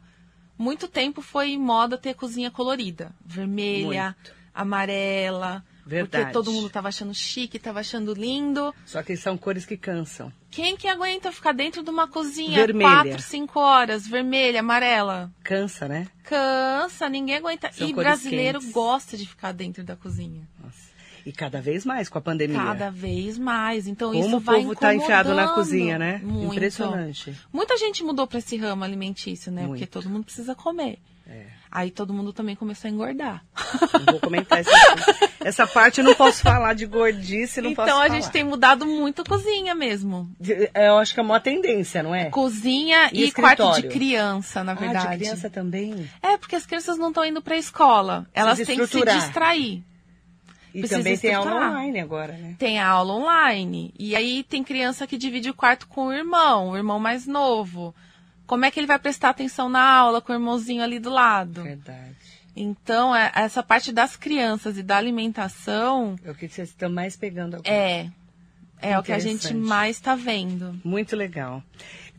Muito 0.58 0.88
tempo 0.88 1.22
foi 1.22 1.58
moda 1.58 1.98
ter 1.98 2.14
cozinha 2.14 2.50
colorida, 2.50 3.12
vermelha, 3.26 4.16
Muito. 4.16 4.34
amarela, 4.54 5.66
Verdade. 5.92 6.24
porque 6.26 6.34
todo 6.34 6.52
mundo 6.52 6.70
tava 6.70 6.88
achando 6.88 7.14
chique, 7.14 7.60
tava 7.60 7.82
achando 7.82 8.14
lindo. 8.14 8.74
Só 8.86 9.04
que 9.04 9.16
são 9.18 9.38
cores 9.38 9.66
que 9.66 9.76
cansam. 9.78 10.32
Quem 10.50 10.76
que 10.78 10.88
aguenta 10.88 11.32
ficar 11.32 11.52
dentro 11.54 11.84
de 11.84 11.90
uma 11.90 12.08
cozinha 12.08 12.56
Vermelha. 12.66 12.90
quatro, 12.90 13.22
cinco 13.22 13.60
horas, 13.60 14.08
vermelha, 14.08 14.62
amarela? 14.62 15.32
Cansa, 15.44 15.88
né? 15.88 16.08
Cansa, 16.24 17.08
ninguém 17.10 17.36
aguenta. 17.36 17.72
São 17.72 17.88
e 17.88 17.94
brasileiro 17.94 18.60
quentes. 18.60 18.74
gosta 18.74 19.18
de 19.18 19.28
ficar 19.28 19.52
dentro 19.52 19.84
da 19.84 19.96
cozinha. 19.96 20.48
Nossa. 20.64 20.92
E 21.26 21.32
cada 21.32 21.62
vez 21.62 21.86
mais 21.86 22.10
com 22.10 22.18
a 22.18 22.22
pandemia. 22.22 22.58
Cada 22.58 22.90
vez 22.90 23.38
mais. 23.38 23.86
Então 23.88 24.12
Como 24.12 24.26
isso 24.26 24.38
o 24.38 24.40
vai 24.40 24.62
povo 24.62 24.74
está 24.74 24.96
enfiado 24.96 25.30
na 25.36 25.44
incomodando. 25.44 25.56
cozinha, 25.56 26.00
né? 26.00 26.20
Muito. 26.24 26.54
Impressionante. 26.54 27.36
Muita 27.54 27.78
gente 27.78 28.04
mudou 28.04 28.26
para 28.26 28.40
esse 28.40 28.58
ramo 28.58 28.84
alimentício, 28.84 29.52
né? 29.52 29.62
Muito. 29.62 29.74
Porque 29.74 29.86
todo 29.86 30.10
mundo 30.10 30.24
precisa 30.24 30.56
comer. 30.56 30.98
Aí 31.74 31.90
todo 31.90 32.14
mundo 32.14 32.34
também 32.34 32.54
começou 32.54 32.90
a 32.90 32.92
engordar. 32.92 33.46
Não 33.94 34.06
vou 34.14 34.20
comentar 34.20 34.60
essa, 34.60 34.72
essa 35.40 35.66
parte, 35.68 36.00
eu 36.00 36.04
não 36.04 36.14
posso 36.14 36.42
falar 36.42 36.74
de 36.74 36.86
gordice, 36.86 37.62
não 37.62 37.70
então 37.72 37.86
posso 37.86 37.98
a 37.98 38.04
falar. 38.08 38.14
gente 38.20 38.30
tem 38.30 38.44
mudado 38.44 38.86
muito 38.86 39.22
a 39.22 39.26
cozinha 39.26 39.74
mesmo. 39.74 40.30
De- 40.38 40.70
Eu 40.76 40.98
acho 40.98 41.14
que 41.14 41.20
é 41.22 41.24
uma 41.24 41.40
tendência, 41.40 42.04
não 42.04 42.14
é? 42.14 42.26
Cozinha 42.26 43.10
E 43.14 43.24
e, 43.24 43.32
quarto 43.32 43.72
de 43.82 43.88
criança, 43.88 44.64
na 44.66 44.74
Ah, 44.74 44.76
verdade. 44.76 45.12
de 45.12 45.18
criança 45.20 45.50
também. 45.50 46.10
É, 46.22 46.36
porque 46.38 46.58
as 46.58 46.66
crianças 46.66 46.98
não 46.98 47.08
estão 47.08 47.24
indo 47.24 47.42
pra 47.42 47.56
escola. 47.56 48.28
Elas 48.34 48.58
têm 48.60 48.78
que 48.78 48.88
se 48.88 49.06
distrair. 49.06 49.82
E 50.74 50.80
Precisa 50.80 51.00
também 51.00 51.18
tem 51.18 51.34
aula 51.34 51.54
online 51.70 52.00
agora, 52.00 52.34
né? 52.34 52.56
Tem 52.58 52.80
a 52.80 52.88
aula 52.88 53.14
online. 53.14 53.94
E 54.00 54.16
aí 54.16 54.44
tem 54.44 54.64
criança 54.64 55.06
que 55.08 55.18
divide 55.18 55.50
o 55.50 55.54
quarto 55.54 55.88
com 55.88 56.08
o 56.08 56.14
irmão, 56.14 56.70
o 56.72 56.78
irmão 56.78 56.98
mais 57.00 57.26
novo. 57.28 57.94
Como 58.52 58.66
é 58.66 58.72
que 58.72 58.78
ele 58.82 58.88
vai 58.88 59.00
prestar 59.00 59.30
atenção 59.30 59.70
na 59.70 59.82
aula 59.82 60.20
com 60.20 60.34
o 60.34 60.36
irmãozinho 60.36 60.84
ali 60.84 61.00
do 61.00 61.10
lado? 61.10 61.64
Verdade. 61.64 62.18
Então, 62.54 63.16
é- 63.16 63.32
essa 63.34 63.64
parte 63.64 63.94
das 63.94 64.18
crianças 64.18 64.78
e 64.78 64.84
da 64.84 64.98
alimentação 64.98 66.18
É 66.22 66.32
o 66.32 66.36
que 66.36 66.50
vocês 66.50 66.68
estão 66.68 66.90
mais 66.90 67.16
pegando 67.16 67.56
agora. 67.56 67.74
é, 67.74 68.10
é 68.82 69.00
o 69.00 69.04
que 69.04 69.14
a 69.14 69.20
gente 69.20 69.54
mais 69.54 69.96
está 69.96 70.16
vendo. 70.16 70.78
Muito 70.84 71.16
legal. 71.16 71.64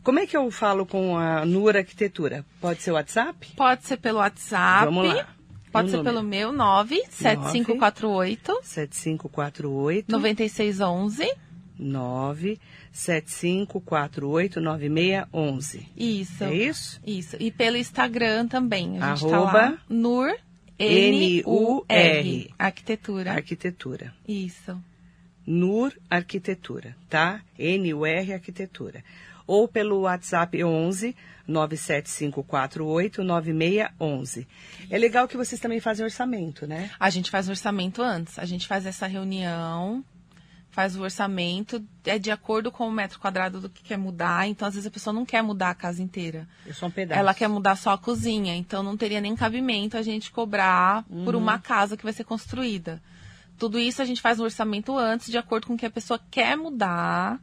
Como 0.03 0.17
é 0.17 0.25
que 0.25 0.35
eu 0.35 0.49
falo 0.49 0.87
com 0.87 1.15
a 1.15 1.45
Nura 1.45 1.81
Arquitetura? 1.81 2.43
Pode 2.59 2.81
ser 2.81 2.89
o 2.89 2.95
WhatsApp? 2.95 3.53
Pode 3.55 3.85
ser 3.85 3.97
pelo 3.97 4.17
WhatsApp. 4.17 4.85
Vamos 4.85 5.13
lá. 5.13 5.27
Pode 5.71 5.89
O 5.89 5.91
ser 5.91 5.97
número. 5.97 6.15
pelo 6.15 6.27
meu 6.27 6.51
97548 6.51 8.59
7548 8.63 10.11
9611. 10.11 11.31
975489611. 12.93 15.87
Isso. 15.97 16.43
É 16.43 16.53
isso? 16.53 17.01
Isso. 17.05 17.35
E 17.39 17.51
pelo 17.51 17.77
Instagram 17.77 18.47
também. 18.47 19.01
A 19.01 19.15
gente 19.15 19.33
Arroba 19.33 19.51
tá 19.51 19.69
lá. 19.69 19.77
Nur 19.89 20.35
N-U-R. 20.77 22.53
Arquitetura. 22.57 23.33
Arquitetura. 23.33 24.13
Isso. 24.27 24.77
Nur 25.45 25.93
Arquitetura, 26.09 26.95
tá? 27.09 27.41
N-U-R 27.57 28.33
Arquitetura. 28.33 29.03
Ou 29.45 29.67
pelo 29.67 29.99
WhatsApp 30.01 30.63
11 30.63 31.13
97548 31.45 33.21
9611. 33.23 34.47
É 34.89 34.97
legal 34.97 35.27
que 35.27 35.35
vocês 35.35 35.59
também 35.59 35.81
fazem 35.81 36.05
orçamento, 36.05 36.65
né? 36.65 36.89
A 36.99 37.09
gente 37.09 37.29
faz 37.29 37.49
orçamento 37.49 38.01
antes. 38.01 38.39
A 38.39 38.45
gente 38.45 38.65
faz 38.67 38.85
essa 38.85 39.05
reunião, 39.05 40.01
faz 40.73 40.97
o 40.97 41.03
orçamento, 41.03 41.85
é 42.03 42.17
de 42.17 42.31
acordo 42.31 42.71
com 42.71 42.87
o 42.87 42.91
metro 42.91 43.19
quadrado 43.19 43.61
do 43.61 43.69
que 43.69 43.83
quer 43.83 43.97
mudar. 43.97 44.47
Então, 44.47 44.67
às 44.67 44.73
vezes, 44.73 44.87
a 44.87 44.91
pessoa 44.91 45.13
não 45.13 45.23
quer 45.23 45.43
mudar 45.43 45.69
a 45.69 45.75
casa 45.75 46.01
inteira. 46.01 46.47
É 46.67 46.73
só 46.73 46.87
um 46.87 46.91
pedaço. 46.91 47.19
Ela 47.19 47.31
quer 47.31 47.47
mudar 47.47 47.75
só 47.75 47.91
a 47.91 47.97
cozinha. 47.97 48.55
Então, 48.55 48.81
não 48.81 48.97
teria 48.97 49.21
nem 49.21 49.35
cabimento 49.35 49.95
a 49.95 50.01
gente 50.01 50.31
cobrar 50.31 51.05
por 51.23 51.35
uma 51.35 51.59
casa 51.59 51.95
que 51.95 52.03
vai 52.03 52.11
ser 52.11 52.23
construída. 52.23 52.99
Tudo 53.55 53.79
isso 53.79 54.01
a 54.01 54.05
gente 54.05 54.19
faz 54.19 54.39
no 54.39 54.45
orçamento 54.45 54.97
antes, 54.97 55.29
de 55.29 55.37
acordo 55.37 55.67
com 55.67 55.75
o 55.75 55.77
que 55.77 55.85
a 55.85 55.91
pessoa 55.91 56.19
quer 56.31 56.57
mudar, 56.57 57.39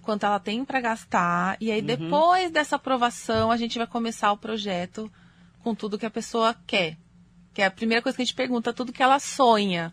quanto 0.00 0.24
ela 0.24 0.38
tem 0.38 0.64
para 0.64 0.80
gastar. 0.80 1.56
E 1.60 1.72
aí, 1.72 1.82
depois 1.82 2.52
dessa 2.52 2.76
aprovação, 2.76 3.50
a 3.50 3.56
gente 3.56 3.78
vai 3.78 3.86
começar 3.86 4.30
o 4.30 4.38
projeto 4.38 5.10
com 5.60 5.74
tudo 5.74 5.98
que 5.98 6.06
a 6.06 6.10
pessoa 6.10 6.54
quer. 6.68 6.96
Que 7.52 7.62
é 7.62 7.66
a 7.66 7.70
primeira 7.70 8.00
coisa 8.00 8.14
que 8.14 8.22
a 8.22 8.24
gente 8.24 8.34
pergunta, 8.34 8.72
tudo 8.72 8.92
que 8.92 9.02
ela 9.02 9.18
sonha. 9.18 9.92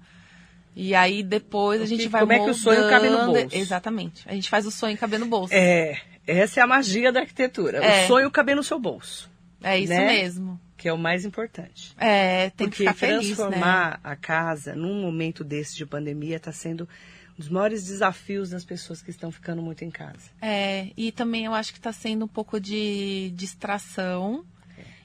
E 0.75 0.95
aí, 0.95 1.21
depois, 1.21 1.81
a 1.81 1.85
gente 1.85 2.07
vai 2.07 2.21
como 2.21 2.31
é 2.33 2.39
que 2.39 2.49
o 2.49 2.53
sonho 2.53 2.89
cabe 2.89 3.09
no 3.09 3.17
moldando- 3.17 3.39
bolso? 3.41 3.55
Exatamente. 3.57 4.23
A 4.27 4.33
gente 4.33 4.49
faz 4.49 4.65
o 4.65 4.71
sonho 4.71 4.97
caber 4.97 5.19
no 5.19 5.25
bolso. 5.25 5.53
É, 5.53 5.99
essa 6.25 6.59
é 6.59 6.63
a 6.63 6.67
magia 6.67 7.11
da 7.11 7.19
arquitetura. 7.21 7.79
É. 7.79 8.05
O 8.05 8.07
sonho 8.07 8.31
caber 8.31 8.55
no 8.55 8.63
seu 8.63 8.79
bolso, 8.79 9.29
É 9.61 9.77
isso 9.79 9.91
né? 9.91 10.05
mesmo. 10.07 10.59
que 10.77 10.87
é 10.87 10.93
o 10.93 10.97
mais 10.97 11.25
importante. 11.25 11.93
É, 11.99 12.49
tem 12.51 12.67
Porque 12.67 12.71
que 12.85 12.89
ficar 12.89 12.93
feliz, 12.93 13.29
né? 13.29 13.35
transformar 13.35 13.99
a 14.03 14.15
casa 14.15 14.73
num 14.75 15.01
momento 15.01 15.43
desse 15.43 15.75
de 15.75 15.85
pandemia 15.85 16.37
está 16.37 16.51
sendo 16.51 16.89
um 17.33 17.37
dos 17.37 17.49
maiores 17.49 17.85
desafios 17.85 18.49
das 18.49 18.63
pessoas 18.65 19.01
que 19.01 19.09
estão 19.11 19.31
ficando 19.31 19.61
muito 19.61 19.83
em 19.83 19.91
casa. 19.91 20.31
É, 20.41 20.87
e 20.97 21.11
também 21.11 21.45
eu 21.45 21.53
acho 21.53 21.71
que 21.73 21.77
está 21.79 21.91
sendo 21.93 22.25
um 22.25 22.27
pouco 22.27 22.59
de 22.59 23.31
distração 23.35 24.43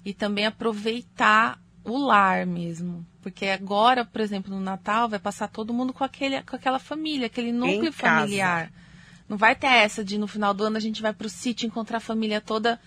e 0.05 0.15
também 0.15 0.47
aproveitar 0.47 1.59
o 1.87 1.97
lar 1.97 2.45
mesmo. 2.47 3.07
Porque 3.23 3.47
agora, 3.47 4.05
por 4.05 4.21
exemplo, 4.21 4.55
no 4.55 4.61
Natal, 4.61 5.09
vai 5.09 5.19
passar 5.19 5.49
todo 5.49 5.73
mundo 5.73 5.93
com, 5.93 6.05
aquele, 6.05 6.43
com 6.43 6.57
aquela 6.57 6.79
família, 6.79 7.27
aquele 7.27 7.53
núcleo 7.53 7.93
familiar. 7.93 8.73
Não 9.29 9.37
vai 9.37 9.55
ter 9.55 9.67
essa 9.67 10.05
de 10.05 10.19
no 10.19 10.29
final 10.29 10.55
do 10.55 10.65
ano 10.65 10.77
a 10.77 10.81
gente 10.81 11.03
vai 11.03 11.13
pro 11.13 11.29
sítio 11.29 11.67
encontrar 11.67 11.99
a 11.99 12.01
família 12.01 12.41
toda. 12.41 12.81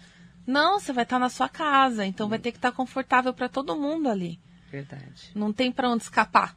Não, 0.46 0.80
você 0.80 0.94
vai 0.94 1.04
estar 1.04 1.20
na 1.20 1.30
sua 1.30 1.50
casa, 1.50 2.06
então 2.06 2.30
vai 2.30 2.40
ter 2.40 2.52
que 2.52 2.58
estar 2.58 2.72
confortável 2.72 3.34
para 3.34 3.50
todo 3.50 3.76
mundo 3.76 4.10
ali. 4.10 4.40
Verdade. 4.72 5.32
Não 5.36 5.52
tem 5.52 5.72
para 5.72 5.90
onde 5.90 6.04
escapar. 6.04 6.56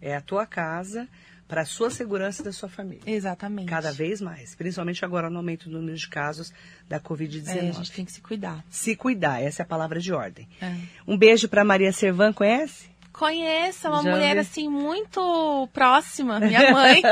É 0.00 0.16
a 0.16 0.20
tua 0.20 0.46
casa 0.46 1.08
para 1.52 1.60
a 1.62 1.66
sua 1.66 1.90
segurança 1.90 2.40
e 2.40 2.44
da 2.46 2.52
sua 2.52 2.66
família. 2.70 3.02
Exatamente. 3.04 3.68
Cada 3.68 3.92
vez 3.92 4.22
mais, 4.22 4.54
principalmente 4.54 5.04
agora 5.04 5.28
no 5.28 5.36
aumento 5.36 5.68
do 5.68 5.76
número 5.78 5.94
de 5.98 6.08
casos 6.08 6.50
da 6.88 6.96
É, 6.96 6.98
Covid-19. 6.98 7.68
a 7.68 7.72
gente 7.72 7.92
tem 7.92 8.06
que 8.06 8.12
se 8.12 8.22
cuidar. 8.22 8.64
Se 8.70 8.96
cuidar, 8.96 9.38
essa 9.42 9.60
é 9.60 9.64
a 9.64 9.66
palavra 9.66 10.00
de 10.00 10.14
ordem. 10.14 10.48
É. 10.62 10.74
Um 11.06 11.14
beijo 11.18 11.50
para 11.50 11.62
Maria 11.62 11.92
Servan, 11.92 12.32
conhece? 12.32 12.90
Conheça 13.12 13.90
uma 13.90 14.02
Já 14.02 14.10
mulher 14.10 14.34
vi. 14.34 14.40
assim 14.40 14.68
muito 14.68 15.68
próxima, 15.72 16.40
minha 16.40 16.72
mãe. 16.72 17.02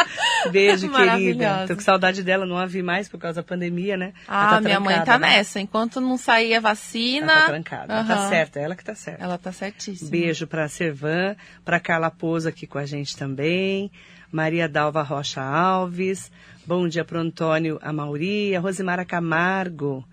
Beijo, 0.50 0.90
querida. 0.90 1.66
Tô 1.66 1.74
com 1.74 1.82
saudade 1.82 2.22
dela, 2.22 2.46
não 2.46 2.56
a 2.56 2.64
vi 2.64 2.82
mais 2.82 3.08
por 3.08 3.20
causa 3.20 3.42
da 3.42 3.46
pandemia, 3.46 3.96
né? 3.96 4.14
Ah, 4.26 4.50
tá 4.50 4.60
minha 4.60 4.80
mãe 4.80 5.02
tá 5.04 5.18
né? 5.18 5.28
nessa. 5.28 5.60
Enquanto 5.60 6.00
não 6.00 6.16
sair 6.16 6.54
a 6.54 6.60
vacina. 6.60 7.32
Ela 7.32 7.40
tá 7.40 7.46
trancada. 7.46 7.92
Ela 7.92 8.04
tá 8.04 8.28
certa, 8.28 8.58
ela 8.58 8.74
que 8.74 8.84
tá 8.84 8.94
certa. 8.94 9.22
Ela 9.22 9.38
tá 9.38 9.52
certíssima. 9.52 10.10
Beijo 10.10 10.46
para 10.46 10.66
Servan, 10.66 11.36
para 11.64 11.78
Carla 11.78 12.10
Pouso 12.10 12.48
aqui 12.48 12.66
com 12.66 12.78
a 12.78 12.86
gente 12.86 13.16
também, 13.16 13.92
Maria 14.32 14.68
Dalva 14.68 15.02
Rocha 15.02 15.42
Alves, 15.42 16.32
bom 16.66 16.88
dia 16.88 17.04
para 17.04 17.20
Antônio 17.20 17.78
Amauri, 17.82 18.56
a 18.56 18.60
Rosemara 18.60 19.04
Camargo. 19.04 20.04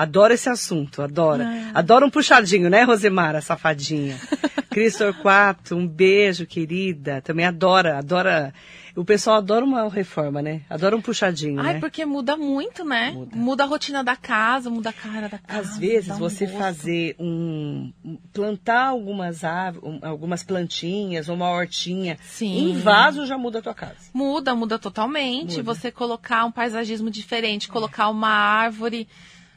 Adoro 0.00 0.32
esse 0.34 0.48
assunto, 0.48 1.02
adoro. 1.02 1.42
Ah. 1.42 1.70
Adoro 1.74 2.06
um 2.06 2.10
puxadinho, 2.10 2.68
né, 2.70 2.82
Rosemara, 2.84 3.40
safadinha? 3.40 4.16
Cris 4.70 4.96
Torquato, 4.96 5.74
um 5.74 5.86
beijo, 5.88 6.46
querida. 6.46 7.20
Também 7.22 7.44
adora, 7.46 7.98
adora. 7.98 8.52
O 8.94 9.04
pessoal 9.04 9.36
adora 9.36 9.64
uma 9.64 9.88
reforma, 9.88 10.42
né? 10.42 10.62
Adora 10.68 10.96
um 10.96 11.00
puxadinho, 11.00 11.60
Ai, 11.60 11.74
né? 11.74 11.80
porque 11.80 12.04
muda 12.04 12.36
muito, 12.36 12.84
né? 12.84 13.12
Muda. 13.32 13.62
a 13.64 13.66
rotina 13.66 14.02
da 14.04 14.14
casa, 14.16 14.68
muda 14.70 14.90
a 14.90 14.92
cara 14.92 15.28
da 15.28 15.38
casa. 15.38 15.70
Às 15.70 15.78
vezes 15.78 16.10
um 16.10 16.18
você 16.18 16.46
gosto. 16.46 16.58
fazer 16.58 17.16
um 17.18 17.92
plantar 18.32 18.88
algumas 18.88 19.42
árvores, 19.44 19.88
um- 19.88 20.00
algumas 20.06 20.42
plantinhas, 20.42 21.28
uma 21.28 21.48
hortinha 21.48 22.18
Sim. 22.22 22.70
em 22.70 22.78
vaso 22.78 23.24
já 23.26 23.38
muda 23.38 23.60
a 23.60 23.62
tua 23.62 23.74
casa. 23.74 23.96
Muda, 24.12 24.54
muda 24.54 24.78
totalmente. 24.78 25.58
Muda. 25.58 25.62
Você 25.74 25.90
colocar 25.90 26.44
um 26.44 26.50
paisagismo 26.52 27.10
diferente, 27.10 27.68
colocar 27.68 28.08
uma 28.08 28.28
árvore. 28.28 29.08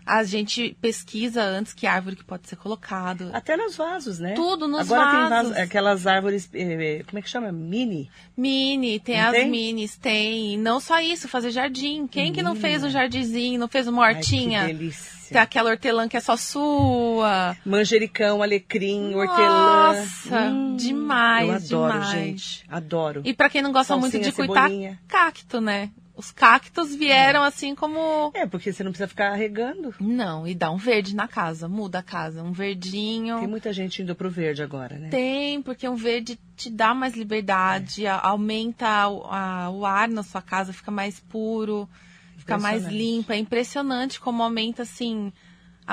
A 0.05 0.23
gente 0.23 0.75
pesquisa 0.81 1.43
antes 1.43 1.73
que 1.73 1.85
árvore 1.85 2.15
que 2.15 2.23
pode 2.23 2.47
ser 2.47 2.55
colocado. 2.55 3.29
Até 3.33 3.55
nos 3.55 3.75
vasos, 3.75 4.19
né? 4.19 4.33
Tudo 4.33 4.67
nos 4.67 4.91
Agora 4.91 5.11
tem 5.11 5.29
vasos. 5.29 5.49
vaso- 5.51 5.61
aquelas 5.63 6.07
árvores, 6.07 6.49
eh, 6.53 7.03
como 7.07 7.19
é 7.19 7.21
que 7.21 7.29
chama? 7.29 7.51
Mini? 7.51 8.09
Mini, 8.35 8.99
tem 8.99 9.17
Não 9.17 9.25
as 9.25 9.31
tem? 9.31 9.49
minis, 9.49 9.95
tem. 9.97 10.57
Não 10.57 10.79
só 10.79 10.99
isso, 10.99 11.27
fazer 11.27 11.51
jardim. 11.51 12.07
Quem 12.07 12.33
que 12.33 12.41
não 12.41 12.55
fez 12.55 12.83
um 12.83 12.89
jardinzinho, 12.89 13.59
não 13.59 13.67
fez 13.67 13.87
uma 13.87 14.03
Ai, 14.05 14.15
hortinha? 14.15 14.61
que 14.67 14.73
delícia. 14.73 15.21
Tem 15.31 15.41
aquela 15.41 15.69
hortelã 15.69 16.09
que 16.09 16.17
é 16.17 16.19
só 16.19 16.35
sua. 16.35 17.55
Manjericão, 17.65 18.41
alecrim, 18.43 19.13
hortelã. 19.15 19.93
Nossa, 19.93 20.51
demais, 20.77 21.71
Eu 21.71 21.77
adoro, 21.77 21.93
demais. 22.01 22.11
gente. 22.11 22.63
Adoro. 22.69 23.21
E 23.23 23.33
pra 23.33 23.49
quem 23.49 23.61
não 23.61 23.71
gosta 23.71 23.95
muito 23.95 24.17
de 24.19 24.25
Salsinha, 24.31 24.47
cuidar, 24.47 24.97
cacto, 25.07 25.61
né? 25.61 25.89
Os 26.15 26.29
cactos 26.31 26.93
vieram 26.93 27.41
assim 27.41 27.73
como. 27.73 28.31
É, 28.33 28.45
porque 28.45 28.71
você 28.73 28.83
não 28.83 28.91
precisa 28.91 29.07
ficar 29.07 29.33
regando. 29.33 29.93
Não, 29.99 30.45
e 30.47 30.53
dá 30.53 30.69
um 30.69 30.77
verde 30.77 31.15
na 31.15 31.27
casa, 31.27 31.67
muda 31.67 31.99
a 31.99 32.03
casa. 32.03 32.43
Um 32.43 32.51
verdinho. 32.51 33.39
Tem 33.39 33.47
muita 33.47 33.71
gente 33.71 34.01
indo 34.01 34.13
pro 34.13 34.29
verde 34.29 34.61
agora, 34.61 34.97
né? 34.99 35.09
Tem, 35.09 35.61
porque 35.61 35.87
um 35.87 35.95
verde 35.95 36.37
te 36.55 36.69
dá 36.69 36.93
mais 36.93 37.15
liberdade, 37.15 38.05
a- 38.05 38.19
aumenta 38.19 39.07
o, 39.07 39.23
a- 39.25 39.69
o 39.69 39.85
ar 39.85 40.09
na 40.09 40.21
sua 40.21 40.41
casa, 40.41 40.73
fica 40.73 40.91
mais 40.91 41.19
puro, 41.19 41.89
fica 42.37 42.57
mais 42.57 42.83
limpo. 42.97 43.31
É 43.33 43.37
impressionante 43.37 44.19
como 44.19 44.43
aumenta, 44.43 44.83
assim, 44.83 45.31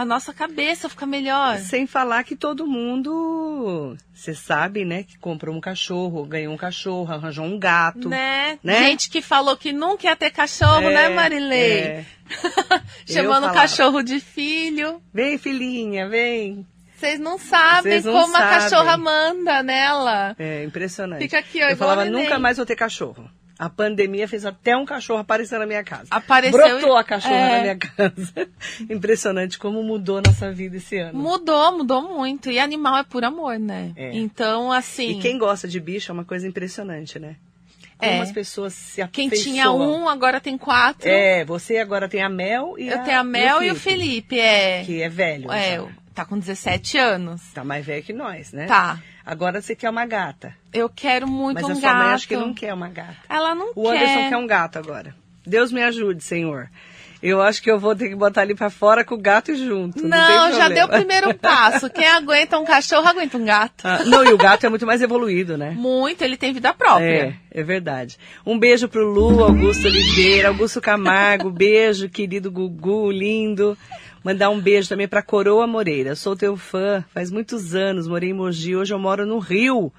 a 0.00 0.04
nossa 0.04 0.32
cabeça 0.32 0.88
fica 0.88 1.04
melhor. 1.04 1.58
Sem 1.58 1.84
falar 1.86 2.22
que 2.22 2.36
todo 2.36 2.66
mundo, 2.66 3.96
você 4.14 4.32
sabe, 4.34 4.84
né, 4.84 5.02
que 5.02 5.18
comprou 5.18 5.54
um 5.56 5.60
cachorro, 5.60 6.24
ganhou 6.24 6.54
um 6.54 6.56
cachorro, 6.56 7.12
arranjou 7.12 7.44
um 7.44 7.58
gato. 7.58 8.08
Né? 8.08 8.58
Né? 8.62 8.78
Gente 8.90 9.10
que 9.10 9.20
falou 9.20 9.56
que 9.56 9.72
nunca 9.72 10.06
ia 10.06 10.14
ter 10.14 10.30
cachorro, 10.30 10.88
É, 10.88 10.94
né, 10.94 11.08
Marilei? 11.08 11.80
é. 11.82 12.04
Chamando 13.06 13.48
o 13.48 13.52
cachorro 13.52 14.02
de 14.02 14.20
filho. 14.20 15.02
Vem, 15.12 15.36
filhinha, 15.36 16.08
vem. 16.08 16.64
Vocês 16.96 17.18
não 17.18 17.38
sabem 17.38 18.00
não 18.02 18.12
como 18.12 18.36
a 18.36 18.40
sabem. 18.40 18.58
cachorra 18.58 18.96
manda 18.96 19.62
nela. 19.62 20.34
É 20.38 20.64
impressionante. 20.64 21.20
Fica 21.22 21.38
aqui, 21.38 21.62
ó, 21.62 21.68
Eu 21.68 21.76
falava, 21.76 22.02
a 22.02 22.04
neném. 22.04 22.22
nunca 22.24 22.38
mais 22.38 22.56
vou 22.56 22.66
ter 22.66 22.74
cachorro. 22.76 23.28
A 23.58 23.68
pandemia 23.68 24.28
fez 24.28 24.46
até 24.46 24.76
um 24.76 24.84
cachorro 24.84 25.18
aparecer 25.18 25.58
na 25.58 25.66
minha 25.66 25.82
casa. 25.82 26.06
Apareceu. 26.10 26.58
Brotou 26.58 26.96
a 26.96 27.02
cachorra 27.02 27.34
é. 27.34 27.56
na 27.56 27.62
minha 27.62 27.76
casa. 27.76 28.48
Impressionante 28.88 29.58
como 29.58 29.82
mudou 29.82 30.22
nossa 30.24 30.52
vida 30.52 30.76
esse 30.76 30.96
ano. 30.96 31.18
Mudou, 31.18 31.76
mudou 31.78 32.02
muito. 32.02 32.50
E 32.50 32.58
animal 32.60 32.98
é 32.98 33.02
por 33.02 33.24
amor, 33.24 33.58
né? 33.58 33.92
É. 33.96 34.16
Então, 34.16 34.70
assim. 34.70 35.18
E 35.18 35.20
quem 35.20 35.36
gosta 35.38 35.66
de 35.66 35.80
bicho 35.80 36.12
é 36.12 36.14
uma 36.14 36.24
coisa 36.24 36.46
impressionante, 36.46 37.18
né? 37.18 37.34
Como 37.98 38.12
É. 38.12 38.20
as 38.20 38.30
pessoas 38.30 38.74
se 38.74 39.04
Quem 39.08 39.26
afeiçoam. 39.26 39.52
tinha 39.52 39.72
um, 39.72 40.08
agora 40.08 40.40
tem 40.40 40.56
quatro. 40.56 41.08
É, 41.08 41.44
você 41.44 41.78
agora 41.78 42.08
tem 42.08 42.22
a 42.22 42.28
Mel 42.28 42.76
e 42.78 42.86
Eu 42.86 43.02
tenho 43.02 43.18
a 43.18 43.24
Mel 43.24 43.60
e 43.60 43.72
o 43.72 43.74
Felipe, 43.74 44.38
é. 44.38 44.84
Que 44.84 45.02
é 45.02 45.08
velho. 45.08 45.50
É, 45.50 45.78
já. 45.78 45.88
Tá 46.18 46.24
com 46.24 46.38
17 46.38 46.98
anos. 46.98 47.40
Tá 47.54 47.62
mais 47.62 47.84
velho 47.86 48.02
que 48.02 48.12
nós, 48.12 48.52
né? 48.52 48.66
Tá. 48.66 48.98
Agora 49.24 49.60
você 49.62 49.74
quer 49.76 49.88
uma 49.90 50.04
gata. 50.06 50.52
Eu 50.72 50.88
quero 50.88 51.28
muito 51.28 51.54
Mas 51.62 51.64
um 51.64 51.72
a 51.72 51.74
sua 51.76 51.92
gato. 51.92 52.04
mãe 52.04 52.12
acho 52.14 52.28
que 52.28 52.36
não 52.36 52.52
quer 52.52 52.74
uma 52.74 52.88
gata. 52.88 53.16
Ela 53.28 53.54
não 53.54 53.70
O 53.74 53.90
quer. 53.90 53.96
Anderson 54.02 54.28
quer 54.30 54.36
um 54.36 54.46
gato 54.46 54.78
agora. 54.78 55.14
Deus 55.46 55.70
me 55.70 55.82
ajude, 55.82 56.22
Senhor. 56.24 56.68
Eu 57.20 57.42
acho 57.42 57.60
que 57.62 57.70
eu 57.70 57.80
vou 57.80 57.96
ter 57.96 58.08
que 58.08 58.14
botar 58.14 58.44
ele 58.44 58.54
pra 58.54 58.70
fora 58.70 59.04
com 59.04 59.14
o 59.16 59.18
gato 59.18 59.54
junto. 59.56 60.00
Não, 60.06 60.08
Não, 60.50 60.52
já 60.56 60.68
deu 60.68 60.86
o 60.86 60.88
primeiro 60.88 61.34
passo. 61.38 61.90
Quem 61.90 62.06
aguenta 62.06 62.58
um 62.58 62.64
cachorro, 62.64 63.06
aguenta 63.08 63.36
um 63.36 63.44
gato. 63.44 63.84
Ah, 63.84 64.04
não, 64.04 64.24
e 64.24 64.32
o 64.32 64.38
gato 64.38 64.64
é 64.66 64.68
muito 64.68 64.86
mais 64.86 65.02
evoluído, 65.02 65.56
né? 65.58 65.70
Muito, 65.70 66.22
ele 66.22 66.36
tem 66.36 66.52
vida 66.52 66.72
própria. 66.72 67.36
É, 67.52 67.60
é 67.60 67.62
verdade. 67.64 68.16
Um 68.46 68.56
beijo 68.56 68.88
pro 68.88 69.04
Lu, 69.04 69.42
Augusto 69.42 69.86
Oliveira, 69.88 70.48
Augusto 70.48 70.80
Camargo, 70.80 71.50
beijo, 71.50 72.08
querido 72.08 72.52
Gugu, 72.52 73.10
lindo. 73.10 73.76
Mandar 74.28 74.50
um 74.50 74.60
beijo 74.60 74.90
também 74.90 75.08
pra 75.08 75.22
Coroa 75.22 75.66
Moreira. 75.66 76.14
Sou 76.14 76.36
teu 76.36 76.54
fã, 76.54 77.02
faz 77.14 77.30
muitos 77.30 77.74
anos, 77.74 78.06
morei 78.06 78.28
em 78.28 78.34
Mogi, 78.34 78.76
hoje 78.76 78.92
eu 78.92 78.98
moro 78.98 79.24
no 79.24 79.38
Rio. 79.38 79.90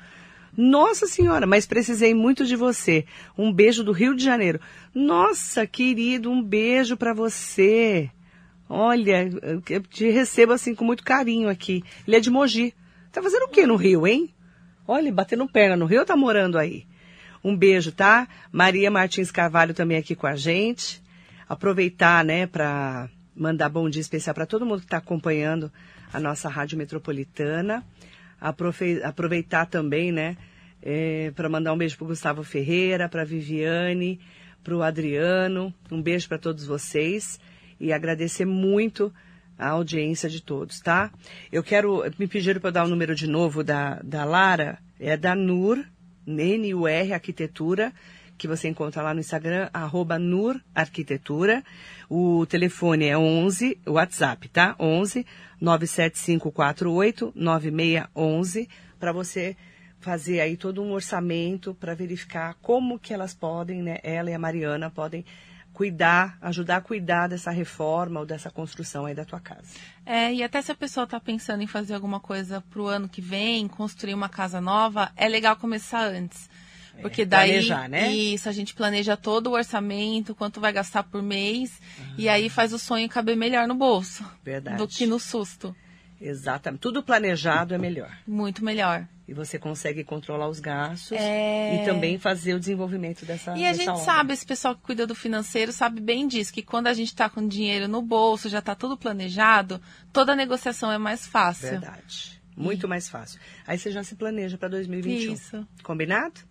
Nossa 0.55 1.07
senhora, 1.07 1.47
mas 1.47 1.65
precisei 1.65 2.13
muito 2.13 2.45
de 2.45 2.55
você. 2.55 3.05
Um 3.35 3.51
beijo 3.51 3.83
do 3.83 3.91
Rio 3.91 4.15
de 4.15 4.23
Janeiro. 4.23 4.59
Nossa, 4.93 5.65
querido, 5.65 6.29
um 6.29 6.43
beijo 6.43 6.95
pra 6.95 7.11
você. 7.11 8.11
Olha, 8.69 9.27
eu 9.67 9.81
te 9.81 10.11
recebo 10.11 10.53
assim 10.53 10.75
com 10.75 10.85
muito 10.85 11.03
carinho 11.03 11.49
aqui. 11.49 11.83
Ele 12.07 12.17
é 12.17 12.19
de 12.19 12.29
Mogi. 12.29 12.75
Tá 13.11 13.23
fazendo 13.23 13.45
o 13.45 13.49
quê 13.49 13.65
no 13.65 13.77
Rio, 13.77 14.05
hein? 14.05 14.31
Olha, 14.87 15.11
batendo 15.11 15.49
perna 15.49 15.75
no 15.75 15.87
Rio 15.87 16.05
tá 16.05 16.15
morando 16.15 16.59
aí? 16.59 16.85
Um 17.43 17.57
beijo, 17.57 17.91
tá? 17.91 18.27
Maria 18.51 18.91
Martins 18.91 19.31
Carvalho 19.31 19.73
também 19.73 19.97
aqui 19.97 20.15
com 20.15 20.27
a 20.27 20.35
gente. 20.35 21.01
Aproveitar, 21.47 22.23
né, 22.23 22.45
para 22.45 23.09
mandar 23.39 23.69
bom 23.69 23.89
dia 23.89 24.01
especial 24.01 24.35
para 24.35 24.45
todo 24.45 24.65
mundo 24.65 24.79
que 24.79 24.85
está 24.85 24.97
acompanhando 24.97 25.71
a 26.11 26.19
nossa 26.19 26.49
Rádio 26.49 26.77
Metropolitana. 26.77 27.85
Aproveitar 28.39 29.65
também, 29.65 30.11
né, 30.11 30.35
para 31.35 31.47
mandar 31.47 31.73
um 31.73 31.77
beijo 31.77 31.97
para 31.97 32.07
Gustavo 32.07 32.43
Ferreira, 32.43 33.07
para 33.07 33.23
Viviane, 33.23 34.19
para 34.61 34.75
o 34.75 34.83
Adriano. 34.83 35.73
Um 35.89 36.01
beijo 36.01 36.27
para 36.27 36.37
todos 36.37 36.65
vocês 36.65 37.39
e 37.79 37.93
agradecer 37.93 38.45
muito 38.45 39.11
a 39.57 39.69
audiência 39.69 40.29
de 40.29 40.41
todos, 40.41 40.79
tá? 40.79 41.11
Eu 41.51 41.63
quero, 41.63 42.03
me 42.17 42.27
pediram 42.27 42.59
para 42.59 42.71
dar 42.71 42.85
o 42.85 42.89
número 42.89 43.15
de 43.15 43.27
novo 43.27 43.63
da, 43.63 44.01
da 44.03 44.23
Lara, 44.23 44.79
é 44.99 45.15
da 45.17 45.33
NUR, 45.35 45.83
N-U-R 46.27 47.13
Arquitetura, 47.13 47.93
que 48.39 48.47
você 48.47 48.69
encontra 48.69 49.03
lá 49.03 49.13
no 49.13 49.19
Instagram, 49.19 49.69
arroba 49.73 50.17
NUR 50.17 50.59
Arquitetura. 50.73 51.61
O 52.09 52.45
telefone 52.45 53.05
é 53.05 53.17
11, 53.17 53.77
o 53.85 53.91
WhatsApp, 53.91 54.47
tá? 54.47 54.75
11 54.79 55.27
97548 55.61 57.33
9611, 57.35 58.69
para 58.97 59.11
você 59.11 59.57
fazer 59.99 60.39
aí 60.39 60.55
todo 60.55 60.81
um 60.81 60.93
orçamento 60.93 61.75
para 61.75 61.93
verificar 61.93 62.55
como 62.61 62.97
que 62.97 63.13
elas 63.13 63.33
podem, 63.33 63.83
né? 63.83 63.97
Ela 64.01 64.31
e 64.31 64.33
a 64.33 64.39
Mariana 64.39 64.89
podem 64.89 65.25
cuidar, 65.73 66.37
ajudar 66.41 66.77
a 66.77 66.81
cuidar 66.81 67.27
dessa 67.27 67.51
reforma 67.51 68.21
ou 68.21 68.25
dessa 68.25 68.49
construção 68.49 69.05
aí 69.05 69.13
da 69.13 69.25
tua 69.25 69.41
casa. 69.41 69.67
É, 70.05 70.33
e 70.33 70.41
até 70.41 70.61
se 70.61 70.71
a 70.71 70.75
pessoa 70.75 71.03
está 71.03 71.19
pensando 71.19 71.61
em 71.61 71.67
fazer 71.67 71.93
alguma 71.93 72.21
coisa 72.21 72.61
pro 72.69 72.87
ano 72.87 73.09
que 73.09 73.21
vem, 73.21 73.67
construir 73.67 74.13
uma 74.13 74.29
casa 74.29 74.61
nova, 74.61 75.11
é 75.17 75.27
legal 75.27 75.57
começar 75.57 76.05
antes. 76.05 76.49
Porque 77.01 77.25
daí, 77.25 77.49
planejar, 77.51 77.89
né? 77.89 78.11
isso, 78.11 78.49
a 78.49 78.51
gente 78.51 78.73
planeja 78.73 79.15
todo 79.17 79.47
o 79.47 79.53
orçamento, 79.53 80.35
quanto 80.35 80.59
vai 80.59 80.71
gastar 80.71 81.03
por 81.03 81.21
mês, 81.21 81.79
e 82.17 82.27
aí 82.29 82.49
faz 82.49 82.73
o 82.73 82.79
sonho 82.79 83.07
caber 83.09 83.35
melhor 83.35 83.67
no 83.67 83.75
bolso. 83.75 84.23
Verdade. 84.43 84.77
Do 84.77 84.87
que 84.87 85.05
no 85.05 85.19
susto. 85.19 85.75
Exatamente. 86.21 86.81
Tudo 86.81 87.01
planejado 87.01 87.73
é 87.73 87.77
melhor. 87.77 88.11
Muito 88.27 88.63
melhor. 88.63 89.07
E 89.27 89.33
você 89.33 89.59
consegue 89.59 90.03
controlar 90.03 90.49
os 90.49 90.59
gastos 90.59 91.11
É. 91.17 91.75
e 91.81 91.85
também 91.85 92.17
fazer 92.17 92.55
o 92.55 92.59
desenvolvimento 92.59 93.25
dessa 93.25 93.55
E 93.55 93.63
a 93.63 93.73
gente 93.73 93.99
sabe, 93.99 94.33
esse 94.33 94.45
pessoal 94.45 94.75
que 94.75 94.81
cuida 94.81 95.05
do 95.05 95.13
financeiro 95.13 95.71
sabe 95.71 96.01
bem 96.01 96.27
disso, 96.27 96.51
que 96.51 96.63
quando 96.63 96.87
a 96.87 96.93
gente 96.93 97.09
está 97.09 97.29
com 97.29 97.47
dinheiro 97.47 97.87
no 97.87 98.01
bolso, 98.01 98.49
já 98.49 98.59
está 98.59 98.73
tudo 98.75 98.97
planejado, 98.97 99.79
toda 100.11 100.35
negociação 100.35 100.91
é 100.91 100.97
mais 100.97 101.27
fácil. 101.27 101.69
Verdade. 101.69 102.41
Muito 102.57 102.87
mais 102.89 103.07
fácil. 103.07 103.39
Aí 103.65 103.77
você 103.77 103.91
já 103.91 104.03
se 104.03 104.15
planeja 104.15 104.57
para 104.57 104.67
2021. 104.67 105.33
Isso. 105.33 105.67
Combinado? 105.83 106.41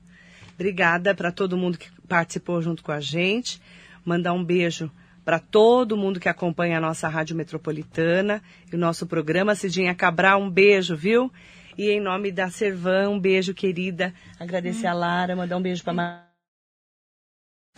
Obrigada 0.59 1.15
para 1.15 1.31
todo 1.31 1.57
mundo 1.57 1.79
que 1.79 1.89
participou 2.09 2.61
junto 2.61 2.83
com 2.83 2.91
a 2.91 2.99
gente. 2.99 3.63
Mandar 4.05 4.33
um 4.33 4.43
beijo 4.43 4.91
para 5.25 5.39
todo 5.39 5.97
mundo 5.97 6.19
que 6.19 6.29
acompanha 6.29 6.79
a 6.79 6.81
nossa 6.81 7.07
Rádio 7.07 7.37
Metropolitana 7.37 8.43
e 8.73 8.75
o 8.75 8.79
nosso 8.79 9.07
programa. 9.07 9.55
Cidinha 9.55 9.95
Cabral, 9.95 10.43
um 10.43 10.51
beijo, 10.51 10.97
viu? 10.97 11.33
E 11.77 11.91
em 11.91 12.01
nome 12.01 12.33
da 12.33 12.51
Servan, 12.51 13.11
um 13.11 13.21
beijo, 13.21 13.55
querida. 13.55 14.13
Agradecer 14.41 14.89
a 14.89 14.93
Lara, 14.93 15.37
mandar 15.37 15.57
um 15.57 15.63
beijo 15.63 15.85
para 15.85 16.28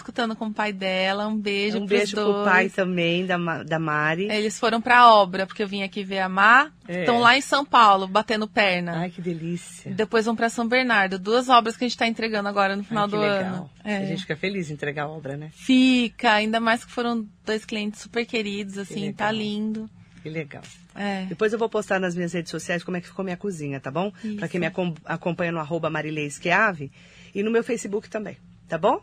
Escutando 0.01 0.35
com 0.35 0.47
o 0.47 0.53
pai 0.53 0.73
dela, 0.73 1.27
um 1.29 1.37
beijo 1.37 1.77
Um 1.79 1.85
beijo 1.85 2.17
dois. 2.17 2.27
pro 2.35 2.45
pai 2.45 2.71
também, 2.71 3.27
da, 3.27 3.37
da 3.63 3.79
Mari. 3.79 4.31
Eles 4.31 4.59
foram 4.59 4.81
pra 4.81 5.13
obra, 5.15 5.47
porque 5.47 5.63
eu 5.63 5.69
vim 5.69 5.83
aqui 5.83 6.03
ver 6.03 6.21
a 6.21 6.29
Má. 6.29 6.71
É. 6.89 7.01
Estão 7.01 7.21
lá 7.21 7.37
em 7.37 7.43
São 7.43 7.65
Paulo, 7.67 8.09
batendo 8.09 8.49
perna. 8.49 8.97
Ai, 9.01 9.11
que 9.11 9.21
delícia. 9.21 9.93
Depois 9.93 10.25
vão 10.25 10.35
pra 10.35 10.49
São 10.49 10.67
Bernardo. 10.67 11.19
Duas 11.19 11.51
obras 11.51 11.77
que 11.77 11.85
a 11.85 11.89
gente 11.89 11.99
tá 11.99 12.07
entregando 12.07 12.49
agora 12.49 12.75
no 12.75 12.83
final 12.83 13.05
Ai, 13.05 13.11
que 13.11 13.17
do 13.17 13.21
legal. 13.23 13.55
ano. 13.55 13.71
É. 13.85 13.97
A 13.99 14.05
gente 14.07 14.23
fica 14.23 14.37
feliz 14.37 14.71
em 14.71 14.73
entregar 14.73 15.03
a 15.05 15.09
obra, 15.09 15.37
né? 15.37 15.51
Fica, 15.53 16.33
ainda 16.33 16.59
mais 16.61 16.83
que 16.83 16.91
foram 16.91 17.27
dois 17.45 17.67
clientes 17.67 18.01
super 18.01 18.25
queridos, 18.25 18.79
assim, 18.79 19.01
legal. 19.01 19.15
tá 19.15 19.31
lindo. 19.31 19.89
Que 20.23 20.31
legal. 20.31 20.63
É. 20.95 21.27
Depois 21.27 21.53
eu 21.53 21.59
vou 21.59 21.69
postar 21.69 22.01
nas 22.01 22.15
minhas 22.17 22.33
redes 22.33 22.51
sociais 22.51 22.83
como 22.83 22.97
é 22.97 23.01
que 23.03 23.07
ficou 23.07 23.23
minha 23.25 23.37
cozinha, 23.37 23.79
tá 23.81 23.91
bom? 23.91 24.11
Pra 24.39 24.49
quem 24.49 24.59
me 24.61 24.67
acom- 24.67 24.95
acompanha 25.05 25.53
no 25.53 25.59
arroba 25.61 25.89
Marileisqueave 25.91 26.91
e 27.35 27.43
no 27.43 27.51
meu 27.51 27.63
Facebook 27.63 28.09
também, 28.11 28.37
tá 28.69 28.77
bom? 28.77 29.01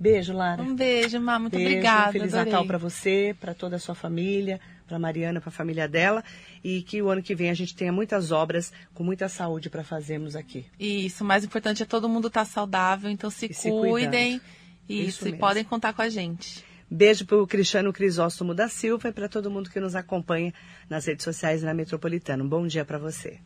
Beijo, 0.00 0.32
Lara. 0.32 0.62
Um 0.62 0.74
beijo, 0.74 1.20
Má, 1.20 1.38
muito 1.38 1.52
Beijo, 1.52 1.68
obrigada. 1.68 2.12
Feliz 2.12 2.32
adorei. 2.32 2.52
Natal 2.52 2.66
pra 2.66 2.78
você, 2.78 3.36
pra 3.38 3.52
toda 3.52 3.76
a 3.76 3.78
sua 3.78 3.94
família, 3.94 4.58
pra 4.86 4.98
Mariana, 4.98 5.42
pra 5.42 5.50
família 5.50 5.86
dela 5.86 6.24
e 6.64 6.80
que 6.80 7.02
o 7.02 7.10
ano 7.10 7.22
que 7.22 7.34
vem 7.34 7.50
a 7.50 7.54
gente 7.54 7.76
tenha 7.76 7.92
muitas 7.92 8.32
obras 8.32 8.72
com 8.94 9.04
muita 9.04 9.28
saúde 9.28 9.68
pra 9.68 9.84
fazermos 9.84 10.34
aqui. 10.34 10.64
Isso, 10.78 11.22
o 11.22 11.26
mais 11.26 11.44
importante 11.44 11.82
é 11.82 11.86
todo 11.86 12.08
mundo 12.08 12.28
estar 12.28 12.46
saudável, 12.46 13.10
então 13.10 13.28
se, 13.28 13.52
se 13.52 13.68
cuidem. 13.68 14.40
cuidando. 14.40 14.42
Isso, 14.88 15.08
Isso 15.08 15.28
e 15.28 15.36
podem 15.36 15.64
contar 15.64 15.92
com 15.92 16.00
a 16.00 16.08
gente. 16.08 16.64
Beijo 16.90 17.26
pro 17.26 17.46
Cristiano 17.46 17.92
Crisóstomo 17.92 18.54
da 18.54 18.68
Silva 18.68 19.10
e 19.10 19.12
pra 19.12 19.28
todo 19.28 19.50
mundo 19.50 19.68
que 19.70 19.78
nos 19.78 19.94
acompanha 19.94 20.52
nas 20.88 21.04
redes 21.04 21.24
sociais 21.24 21.62
na 21.62 21.74
Metropolitana. 21.74 22.42
Um 22.42 22.48
bom 22.48 22.66
dia 22.66 22.84
pra 22.86 22.98
você. 22.98 23.38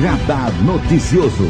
Radar 0.00 0.50
Noticioso. 0.62 1.44